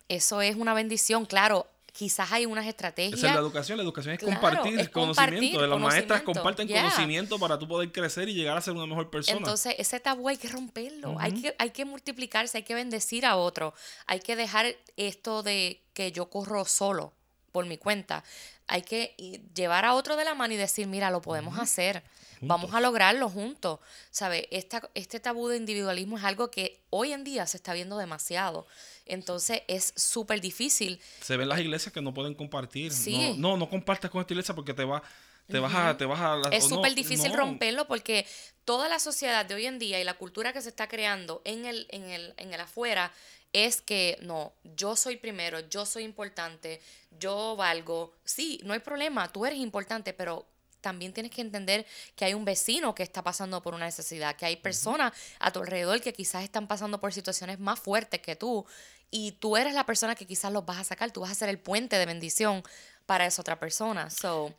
eso 0.07 0.41
es 0.41 0.55
una 0.55 0.73
bendición, 0.73 1.25
claro, 1.25 1.67
quizás 1.99 2.31
hay 2.31 2.45
unas 2.45 2.65
estrategias. 2.65 3.19
Esa 3.19 3.27
es 3.27 3.33
la 3.33 3.41
educación, 3.41 3.77
la 3.77 3.83
educación 3.83 4.13
es 4.13 4.23
compartir 4.23 4.89
conocimiento. 4.89 5.67
las 5.67 5.79
maestras 5.81 6.21
comparten 6.21 6.65
conocimiento 6.69 7.37
para 7.37 7.59
tú 7.59 7.67
poder 7.67 7.91
crecer 7.91 8.29
y 8.29 8.33
llegar 8.33 8.55
a 8.55 8.61
ser 8.61 8.73
una 8.73 8.85
mejor 8.85 9.09
persona. 9.09 9.37
Entonces, 9.37 9.75
ese 9.77 9.99
tabú 9.99 10.29
hay 10.29 10.37
que 10.37 10.47
romperlo, 10.47 11.17
hay, 11.19 11.41
que, 11.41 11.55
hay 11.59 11.71
que 11.71 11.83
multiplicarse, 11.83 12.59
hay 12.59 12.63
que 12.63 12.73
bendecir 12.73 13.25
a 13.25 13.35
otro, 13.35 13.73
hay 14.07 14.21
que 14.21 14.37
dejar 14.37 14.77
esto 14.95 15.43
de 15.43 15.83
que 15.93 16.13
yo 16.13 16.29
corro 16.29 16.63
solo 16.63 17.11
por 17.51 17.65
mi 17.65 17.77
cuenta. 17.77 18.23
Hay 18.67 18.83
que 18.83 19.15
llevar 19.55 19.85
a 19.85 19.93
otro 19.93 20.15
de 20.15 20.25
la 20.25 20.35
mano 20.35 20.53
y 20.53 20.57
decir, 20.57 20.87
mira, 20.87 21.09
lo 21.11 21.21
podemos 21.21 21.57
hacer. 21.57 22.03
Vamos 22.41 22.73
a 22.73 22.79
lograrlo 22.79 23.29
juntos. 23.29 23.79
¿Sabe? 24.11 24.47
Esta, 24.51 24.89
este 24.93 25.19
tabú 25.19 25.49
de 25.49 25.57
individualismo 25.57 26.17
es 26.17 26.23
algo 26.23 26.51
que 26.51 26.79
hoy 26.89 27.11
en 27.11 27.23
día 27.23 27.45
se 27.47 27.57
está 27.57 27.73
viendo 27.73 27.97
demasiado. 27.97 28.65
Entonces 29.05 29.63
es 29.67 29.93
súper 29.95 30.39
difícil. 30.39 31.01
Se 31.21 31.35
ven 31.35 31.49
las 31.49 31.59
iglesias 31.59 31.91
que 31.93 32.01
no 32.01 32.13
pueden 32.13 32.35
compartir. 32.35 32.93
No, 33.07 33.35
no, 33.35 33.57
no 33.57 33.69
compartas 33.69 34.11
con 34.11 34.21
esta 34.21 34.33
iglesia 34.33 34.55
porque 34.55 34.73
te 34.73 34.85
va, 34.85 35.01
te 35.47 35.59
vas 35.59 35.73
a, 35.73 35.97
te 35.97 36.05
vas 36.05 36.19
a 36.19 36.49
Es 36.51 36.67
súper 36.67 36.93
difícil 36.95 37.33
romperlo 37.33 37.87
porque 37.87 38.25
toda 38.65 38.87
la 38.87 38.99
sociedad 38.99 39.45
de 39.45 39.55
hoy 39.55 39.65
en 39.65 39.79
día 39.79 39.99
y 39.99 40.03
la 40.03 40.13
cultura 40.13 40.53
que 40.53 40.61
se 40.61 40.69
está 40.69 40.87
creando 40.87 41.41
en 41.43 41.65
el, 41.65 41.87
en 41.89 42.09
el, 42.09 42.33
en 42.37 42.53
el 42.53 42.61
afuera 42.61 43.11
es 43.53 43.81
que 43.81 44.17
no, 44.21 44.53
yo 44.63 44.95
soy 44.95 45.17
primero, 45.17 45.59
yo 45.69 45.85
soy 45.85 46.03
importante, 46.03 46.81
yo 47.19 47.55
valgo. 47.55 48.13
Sí, 48.23 48.61
no 48.63 48.73
hay 48.73 48.79
problema, 48.79 49.31
tú 49.31 49.45
eres 49.45 49.59
importante, 49.59 50.13
pero 50.13 50.45
también 50.81 51.13
tienes 51.13 51.31
que 51.31 51.41
entender 51.41 51.85
que 52.15 52.25
hay 52.25 52.33
un 52.33 52.45
vecino 52.45 52.95
que 52.95 53.03
está 53.03 53.23
pasando 53.23 53.61
por 53.61 53.73
una 53.73 53.85
necesidad, 53.85 54.35
que 54.35 54.45
hay 54.45 54.55
personas 54.55 55.13
a 55.39 55.51
tu 55.51 55.59
alrededor 55.59 56.01
que 56.01 56.13
quizás 56.13 56.43
están 56.43 56.67
pasando 56.67 56.99
por 56.99 57.13
situaciones 57.13 57.59
más 57.59 57.79
fuertes 57.79 58.21
que 58.21 58.35
tú 58.35 58.65
y 59.11 59.33
tú 59.33 59.57
eres 59.57 59.73
la 59.73 59.85
persona 59.85 60.15
que 60.15 60.25
quizás 60.25 60.51
los 60.51 60.65
vas 60.65 60.77
a 60.77 60.83
sacar, 60.83 61.11
tú 61.11 61.21
vas 61.21 61.31
a 61.31 61.35
ser 61.35 61.49
el 61.49 61.59
puente 61.59 61.97
de 61.97 62.05
bendición 62.05 62.63
para 63.05 63.25
esa 63.25 63.41
otra 63.41 63.59
persona. 63.59 64.09
So, 64.09 64.53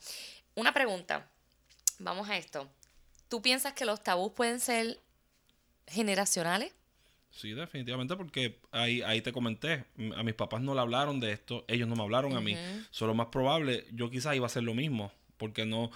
una 0.55 0.75
pregunta, 0.75 1.27
vamos 1.99 2.29
a 2.29 2.37
esto. 2.37 2.69
¿Tú 3.29 3.41
piensas 3.41 3.73
que 3.75 3.85
los 3.85 4.03
tabús 4.03 4.33
pueden 4.33 4.61
ser 4.61 4.99
generacionales? 5.87 6.73
Sí, 7.31 7.53
definitivamente, 7.53 8.17
porque 8.17 8.59
ahí, 8.73 9.03
ahí 9.03 9.23
te 9.23 9.33
comenté, 9.33 9.85
a 10.17 10.23
mis 10.23 10.35
papás 10.35 10.61
no 10.61 10.75
le 10.75 10.81
hablaron 10.81 11.21
de 11.21 11.33
esto, 11.33 11.65
ellos 11.69 11.89
no 11.89 11.95
me 11.97 12.03
hablaron 12.03 12.37
a 12.37 12.41
mí. 12.41 12.57
Solo 12.91 13.15
más 13.15 13.29
probable, 13.29 13.87
yo 13.93 14.11
quizás 14.11 14.35
iba 14.35 14.45
a 14.45 14.49
hacer 14.49 14.65
lo 14.65 14.75
mismo, 14.75 15.13
porque 15.37 15.65
no, 15.65 15.91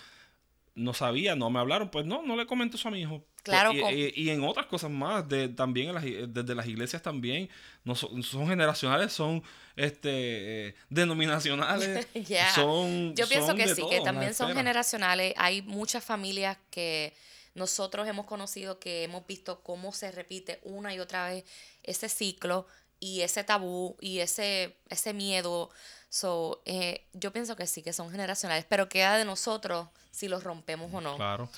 no 0.75 0.95
sabía, 0.95 1.37
no 1.37 1.51
me 1.51 1.59
hablaron, 1.59 1.91
pues 1.91 2.07
no, 2.07 2.23
no 2.23 2.37
le 2.37 2.47
comento 2.47 2.77
eso 2.77 2.89
a 2.89 2.91
mi 2.93 3.01
hijo. 3.01 3.25
Claro. 3.43 3.73
Y, 3.73 4.31
en 4.31 4.43
otras 4.43 4.67
cosas 4.67 4.91
más, 4.91 5.29
de, 5.29 5.49
también 5.49 5.93
desde 6.33 6.55
las 6.55 6.67
iglesias 6.67 7.03
también, 7.03 7.51
no 7.85 7.95
son, 7.95 8.49
generacionales, 8.49 9.13
son 9.13 9.43
este 9.77 10.69
eh, 10.69 10.75
denominacionales. 10.89 12.09
son, 12.55 13.15
Yo 13.15 13.29
pienso 13.29 13.55
que 13.55 13.75
sí, 13.75 13.83
que 13.91 14.01
también 14.01 14.35
son 14.35 14.55
generacionales. 14.55 15.35
Hay 15.37 15.61
muchas 15.63 16.03
familias 16.03 16.57
que 16.71 17.13
nosotros 17.55 18.07
hemos 18.09 18.27
conocido 18.27 18.79
que 18.79 19.05
hemos 19.05 19.27
visto 19.27 19.63
cómo 19.63 19.93
se 19.93 20.11
repite 20.11 20.61
una 20.63 20.95
y 20.95 21.01
otra 21.01 21.29
vez 21.29 21.45
ese 21.83 22.09
ciclo 22.09 22.67
y 23.01 23.21
ese 23.21 23.45
tabú 23.45 23.97
y 24.01 24.19
ese, 24.21 24.77
ese 24.89 25.13
miedo. 25.13 25.71
So, 26.09 26.63
eh, 26.65 27.07
yo 27.13 27.33
pienso 27.33 27.57
que 27.57 27.67
sí, 27.67 27.83
que 27.83 27.93
son 27.93 28.11
generacionales, 28.11 28.65
pero 28.69 28.89
queda 28.89 29.17
de 29.17 29.25
nosotros 29.25 29.89
si 30.11 30.29
los 30.29 30.45
rompemos 30.45 30.93
o 30.93 31.01
no. 31.01 31.17
Claro. 31.17 31.49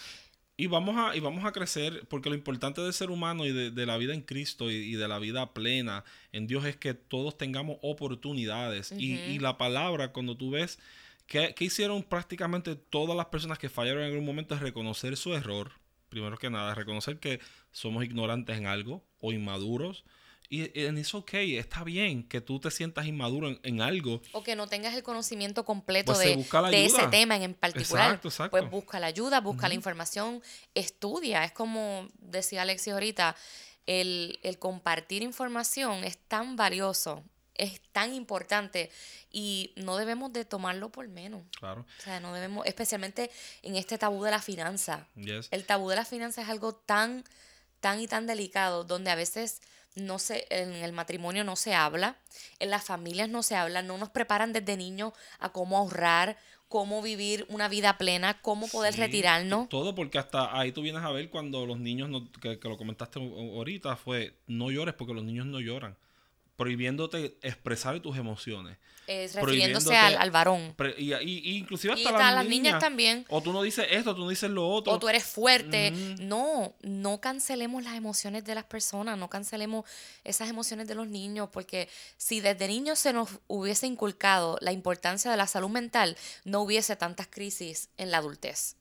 Y 0.58 0.68
vamos 0.68 0.96
a, 0.96 1.14
y 1.14 1.20
vamos 1.20 1.44
a 1.44 1.52
crecer, 1.52 2.06
porque 2.08 2.30
lo 2.30 2.34
importante 2.34 2.80
del 2.80 2.94
ser 2.94 3.10
humano 3.10 3.44
y 3.44 3.52
de, 3.52 3.86
la 3.86 3.98
vida 3.98 4.14
en 4.14 4.22
Cristo 4.22 4.70
y, 4.70 4.94
de 4.94 5.06
la 5.06 5.18
vida 5.18 5.52
plena 5.52 6.02
en 6.32 6.46
Dios 6.46 6.64
es 6.64 6.76
que 6.76 6.94
todos 6.94 7.36
tengamos 7.36 7.76
oportunidades. 7.82 8.90
y, 8.92 9.38
la 9.38 9.58
palabra, 9.58 10.12
cuando 10.12 10.34
tú 10.34 10.50
ves 10.52 10.78
que, 11.26 11.54
hicieron 11.58 12.02
prácticamente 12.02 12.76
todas 12.76 13.16
las 13.16 13.26
personas 13.26 13.58
que 13.58 13.68
fallaron 13.68 14.02
en 14.02 14.10
algún 14.10 14.24
momento, 14.24 14.54
es 14.54 14.60
reconocer 14.60 15.16
su 15.16 15.34
error, 15.34 15.72
primero 16.16 16.38
que 16.38 16.48
nada, 16.48 16.74
reconocer 16.74 17.18
que 17.18 17.40
somos 17.72 18.04
ignorantes 18.04 18.56
en 18.56 18.66
algo 18.66 19.04
o 19.20 19.32
inmaduros 19.32 20.04
y 20.48 20.70
es 20.78 21.14
ok, 21.14 21.34
está 21.34 21.82
bien 21.84 22.22
que 22.22 22.40
tú 22.40 22.60
te 22.60 22.70
sientas 22.70 23.06
inmaduro 23.06 23.58
en, 23.62 23.80
algo. 23.80 24.22
O 24.32 24.42
que 24.42 24.54
no 24.54 24.66
tengas 24.68 24.94
el 24.94 25.02
conocimiento 25.02 25.64
completo 25.64 26.12
pues 26.12 26.24
de, 26.70 26.84
ese 26.84 27.08
tema 27.08 27.36
en 27.36 27.54
particular. 27.54 28.06
Exacto, 28.06 28.28
exacto. 28.28 28.50
Pues 28.52 28.70
busca 28.70 29.00
la 29.00 29.08
ayuda, 29.08 29.40
busca 29.40 29.68
la 29.68 29.74
información, 29.74 30.42
estudia. 30.74 31.44
Es 31.44 31.52
como 31.52 32.08
decía 32.18 32.62
Alexis 32.62 32.92
ahorita, 32.92 33.36
el, 33.86 34.38
el 34.42 34.58
compartir 34.58 35.22
información 35.22 36.04
es 36.04 36.16
tan 36.16 36.56
valioso, 36.56 37.24
es 37.58 37.80
tan 37.92 38.14
importante 38.14 38.90
y 39.30 39.72
no 39.76 39.96
debemos 39.96 40.32
de 40.32 40.44
tomarlo 40.44 40.90
por 40.90 41.08
menos. 41.08 41.42
Claro. 41.58 41.86
O 41.98 42.02
sea, 42.02 42.20
no 42.20 42.32
debemos, 42.32 42.66
especialmente 42.66 43.30
en 43.62 43.76
este 43.76 43.98
tabú 43.98 44.24
de 44.24 44.30
la 44.30 44.40
finanza. 44.40 45.06
El 45.50 45.64
tabú 45.64 45.88
de 45.88 45.96
la 45.96 46.04
finanza 46.04 46.42
es 46.42 46.48
algo 46.48 46.74
tan, 46.74 47.24
tan 47.80 48.00
y 48.00 48.08
tan 48.08 48.26
delicado 48.26 48.84
donde 48.84 49.10
a 49.10 49.14
veces 49.14 49.60
no 49.94 50.18
se, 50.18 50.46
en 50.50 50.72
el 50.72 50.92
matrimonio 50.92 51.44
no 51.44 51.56
se 51.56 51.74
habla, 51.74 52.16
en 52.58 52.70
las 52.70 52.84
familias 52.84 53.28
no 53.28 53.42
se 53.42 53.56
habla, 53.56 53.82
no 53.82 53.98
nos 53.98 54.10
preparan 54.10 54.52
desde 54.52 54.76
niños 54.76 55.12
a 55.38 55.50
cómo 55.50 55.78
ahorrar, 55.78 56.36
cómo 56.68 57.00
vivir 57.00 57.46
una 57.48 57.68
vida 57.68 57.96
plena, 57.96 58.40
cómo 58.42 58.68
poder 58.68 58.96
retirarnos. 58.96 59.68
Todo 59.68 59.94
porque 59.94 60.18
hasta 60.18 60.58
ahí 60.58 60.72
tú 60.72 60.82
vienes 60.82 61.02
a 61.02 61.10
ver 61.12 61.30
cuando 61.30 61.64
los 61.64 61.78
niños, 61.78 62.08
no, 62.08 62.30
que, 62.32 62.58
que, 62.58 62.68
lo 62.68 62.76
comentaste 62.76 63.20
ahorita, 63.20 63.96
fue 63.96 64.34
no 64.46 64.70
llores 64.70 64.94
porque 64.94 65.14
los 65.14 65.24
niños 65.24 65.46
no 65.46 65.60
lloran 65.60 65.96
prohibiéndote 66.56 67.38
expresar 67.42 68.00
tus 68.00 68.16
emociones. 68.16 68.78
Es 69.06 69.34
refiriéndose 69.34 69.96
al, 69.96 70.16
al, 70.16 70.30
varón. 70.32 70.74
y, 70.98 71.14
y, 71.14 71.56
inclusive 71.58 71.92
hasta 71.92 72.10
y 72.10 72.12
las, 72.12 72.46
niñas, 72.46 72.80
también. 72.80 73.24
O 73.28 73.40
tú 73.40 73.52
no 73.52 73.62
dices 73.62 73.86
esto, 73.90 74.14
tú 74.16 74.22
no 74.22 74.30
dices 74.30 74.50
lo 74.50 74.68
otro. 74.68 74.92
O 74.92 74.98
tú 74.98 75.08
eres 75.08 75.24
fuerte. 75.24 75.92
No, 76.18 76.74
no 76.82 77.20
cancelemos 77.20 77.84
las 77.84 77.94
emociones 77.94 78.44
de 78.44 78.54
las 78.56 78.64
personas, 78.64 79.16
no 79.16 79.30
cancelemos 79.30 79.84
esas 80.24 80.50
emociones 80.50 80.88
de 80.88 80.96
los 80.96 81.06
niños, 81.06 81.48
porque 81.52 81.88
si 82.16 82.40
desde 82.40 82.66
niños 82.66 82.98
se 82.98 83.12
nos 83.12 83.30
hubiese 83.46 83.86
inculcado 83.86 84.58
la 84.60 84.72
importancia 84.72 85.30
de 85.30 85.36
la 85.36 85.46
salud 85.46 85.68
mental, 85.68 86.16
no 86.44 86.62
hubiese 86.62 86.96
tantas 86.96 87.28
crisis 87.28 87.90
en 87.98 88.10
la 88.10 88.18
adultez. 88.18 88.76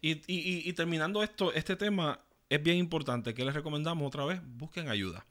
Y, 0.00 0.22
y, 0.28 0.72
terminando 0.74 1.22
esto, 1.24 1.52
este 1.52 1.74
tema 1.74 2.20
es 2.48 2.62
bien 2.62 2.76
importante. 2.76 3.34
que 3.34 3.44
les 3.44 3.54
recomendamos 3.54 4.06
otra 4.06 4.24
vez? 4.24 4.40
Busquen 4.44 4.88
ayuda. 4.88 5.26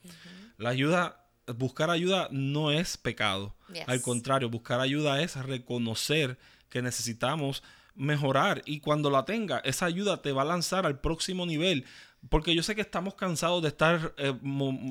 La 0.57 0.69
ayuda 0.69 1.26
buscar 1.55 1.89
ayuda 1.89 2.27
no 2.31 2.71
es 2.71 2.97
pecado. 2.97 3.55
Al 3.85 4.01
contrario, 4.01 4.49
buscar 4.49 4.79
ayuda 4.79 5.21
es 5.21 5.35
reconocer 5.35 6.37
que 6.69 6.81
necesitamos 6.81 7.63
mejorar 7.95 8.61
y 8.65 8.79
cuando 8.79 9.09
la 9.09 9.25
tenga, 9.25 9.59
esa 9.59 9.85
ayuda 9.85 10.21
te 10.21 10.31
va 10.31 10.43
a 10.43 10.45
lanzar 10.45 10.85
al 10.85 10.99
próximo 10.99 11.45
nivel 11.45 11.85
porque 12.29 12.53
yo 12.55 12.63
sé 12.63 12.75
que 12.75 12.81
estamos 12.81 13.15
cansados 13.15 13.61
de 13.61 13.69
estar 13.69 14.13
eh, 14.17 14.33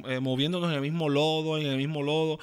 eh, 0.09 0.21
moviéndonos 0.21 0.71
en 0.71 0.77
el 0.77 0.81
mismo 0.81 1.09
lodo, 1.09 1.59
en 1.59 1.67
el 1.67 1.77
mismo 1.77 2.03
lodo. 2.03 2.39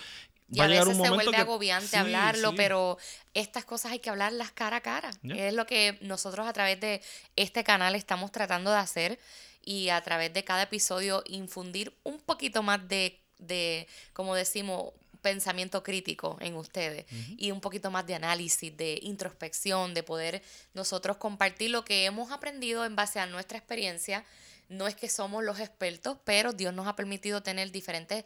Y 0.49 0.60
a, 0.60 0.67
veces 0.67 0.97
se 0.97 1.10
vuelve 1.10 1.36
agobiante 1.36 1.97
hablarlo, 1.97 2.54
pero 2.54 2.97
estas 3.34 3.65
cosas 3.65 3.91
hay 3.91 3.99
que 3.99 4.12
hablarlas 4.12 4.52
cara 4.52 4.78
a 4.78 4.82
cara. 4.82 5.10
Es 5.23 5.54
lo 5.54 5.65
que 5.65 5.97
nosotros 6.02 6.45
a 6.45 6.54
través 6.54 6.80
de 6.80 7.02
este 7.36 7.63
canal 7.63 7.95
estamos 7.95 8.32
tratando 8.32 8.69
de 8.69 8.78
hacer 8.78 9.19
y 9.65 9.89
a 9.89 10.02
través 10.02 10.32
de 10.32 10.43
cada 10.43 10.63
episodio 10.63 11.23
infundir 11.26 11.97
un 12.04 12.19
poquito 12.19 12.62
más 12.62 12.88
de, 12.88 13.23
de 13.39 13.88
como 14.13 14.36
decimos, 14.36 14.93
pensamiento 15.24 15.82
crítico 15.82 16.38
en 16.41 16.56
ustedes 16.56 17.06
y 17.38 17.52
un 17.52 17.62
poquito 17.62 17.89
más 17.89 18.06
de 18.06 18.13
análisis, 18.13 18.76
de 18.76 19.00
introspección, 19.02 19.96
de 19.96 20.04
poder 20.04 20.43
nosotros 20.76 21.17
compartir 21.17 21.72
lo 21.72 21.84
que 21.86 22.06
hemos 22.06 22.32
aprendido 22.32 22.86
en 22.86 22.96
base 22.96 23.19
a 23.19 23.26
nuestra 23.26 23.58
experiencia. 23.58 24.26
No 24.69 24.86
es 24.86 24.96
que 24.96 25.10
somos 25.10 25.43
los 25.43 25.60
expertos, 25.60 26.17
pero 26.26 26.52
Dios 26.54 26.74
nos 26.74 26.88
ha 26.88 26.96
permitido 26.96 27.41
tener 27.41 27.72
diferentes 27.72 28.26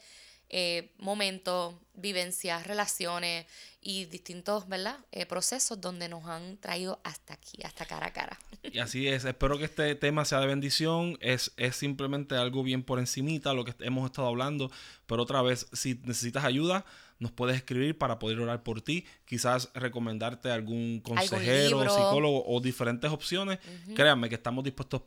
eh, 0.50 0.92
momentos, 0.98 1.76
vivencias, 1.94 2.66
relaciones 2.66 3.46
y 3.82 4.06
distintos 4.06 4.68
¿verdad? 4.68 4.98
Eh, 5.12 5.26
procesos 5.26 5.82
donde 5.82 6.08
nos 6.10 6.26
han 6.26 6.58
traído 6.58 7.00
hasta 7.04 7.34
aquí, 7.34 7.58
hasta 7.64 7.86
cara 7.86 8.08
a 8.08 8.14
cara. 8.14 8.40
Y 8.64 8.80
así 8.80 9.08
es, 9.08 9.26
espero 9.26 9.58
que 9.58 9.66
este 9.66 9.96
tema 9.96 10.26
sea 10.26 10.40
de 10.40 10.48
bendición, 10.48 11.18
es, 11.22 11.54
es 11.58 11.76
simplemente 11.76 12.36
algo 12.36 12.64
bien 12.64 12.84
por 12.84 13.00
encimita 13.00 13.54
lo 13.54 13.66
que 13.66 13.74
hemos 13.80 14.06
estado 14.06 14.28
hablando, 14.28 14.72
pero 15.06 15.24
otra 15.24 15.42
vez, 15.42 15.68
si 15.74 15.96
necesitas 16.04 16.44
ayuda, 16.44 16.86
nos 17.20 17.32
puedes 17.32 17.56
escribir 17.56 17.98
para 17.98 18.20
poder 18.20 18.40
orar 18.40 18.64
por 18.64 18.82
ti, 18.82 19.06
quizás 19.26 19.70
recomendarte 19.74 20.52
algún 20.52 21.00
consejero, 21.00 21.82
psicólogo 21.82 22.44
o 22.46 22.60
diferentes 22.62 23.10
opciones. 23.12 23.60
Créanme 23.96 24.30
que 24.30 24.36
estamos 24.36 24.64
dispuestos 24.64 25.02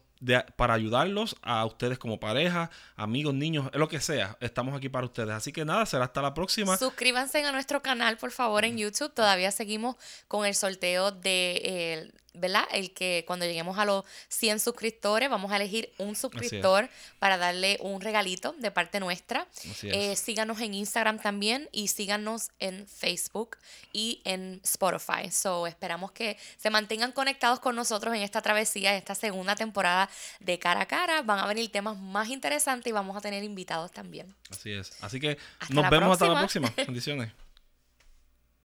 para 0.57 0.75
ayudarlos 0.75 1.37
a 1.43 1.65
ustedes 1.65 1.99
como 1.99 2.21
pareja, 2.21 2.71
amigos, 2.97 3.35
niños, 3.35 3.71
lo 3.73 3.89
que 3.89 4.01
sea. 4.01 4.37
Estamos 4.41 4.77
aquí 4.77 4.89
para 4.89 5.07
ustedes. 5.07 5.31
Así 5.31 5.53
que 5.53 5.65
nada, 5.65 5.87
será 5.87 6.05
hasta 6.05 6.23
la 6.23 6.35
próxima. 6.35 6.77
Suscríbanse 6.77 7.45
a 7.45 7.53
nuestro 7.53 7.83
canal, 7.83 8.17
por 8.19 8.31
favor, 8.31 8.65
en 8.65 8.77
YouTube. 8.77 9.13
Todavía 9.13 9.51
seguimos 9.51 9.97
con 10.29 10.47
el 10.47 10.55
sorteo 10.55 11.11
de 11.11 11.61
eh, 11.65 12.13
¿verdad? 12.35 12.65
El 12.73 12.93
que 12.93 13.25
cuando 13.27 13.47
lleguemos 13.47 13.79
a 13.79 13.85
los 13.85 14.05
100 14.29 14.61
suscriptores, 14.61 15.29
vamos 15.31 15.53
a 15.53 15.57
elegir 15.57 15.93
un 15.99 16.15
suscriptor 16.15 16.89
para 17.19 17.37
darle 17.37 17.79
un 17.81 18.01
regalito 18.01 18.55
de 18.59 18.71
parte 18.71 19.01
nuestra. 19.01 19.47
Eh, 19.83 20.17
síganos 20.17 20.61
en 20.61 20.75
Instagram 20.75 21.19
también 21.21 21.69
y 21.73 21.89
síganos 21.89 22.51
en 22.59 22.87
Facebook 22.87 23.57
y 23.93 24.21
en 24.25 24.61
Spotify. 24.65 25.31
So, 25.31 25.67
esperamos 25.67 26.13
que 26.13 26.37
se 26.57 26.71
mantengan 26.71 27.13
conectados 27.13 27.61
con 27.61 27.77
nosotros 27.77 28.15
en 28.15 28.23
esta 28.23 28.43
travesía, 28.43 28.93
en 28.93 28.99
esta 28.99 29.15
segunda 29.15 29.57
temporada 29.57 30.09
de 30.41 30.59
cara 30.59 30.83
a 30.83 30.87
cara. 30.87 31.23
Van 31.23 31.39
a 31.39 31.47
venir 31.47 31.71
temas 31.71 31.99
más 31.99 32.29
interesantes 32.29 32.91
y 32.91 32.93
vamos 32.93 33.17
a 33.17 33.21
tener 33.21 33.45
invitados 33.45 33.91
también. 33.91 34.35
Así 34.51 34.73
es. 34.73 34.93
Así 35.01 35.21
que 35.21 35.39
nos 35.69 35.89
vemos 35.91 36.13
hasta 36.13 36.29
la 36.29 36.39
próxima. 36.39 36.73
Bendiciones. 36.77 37.33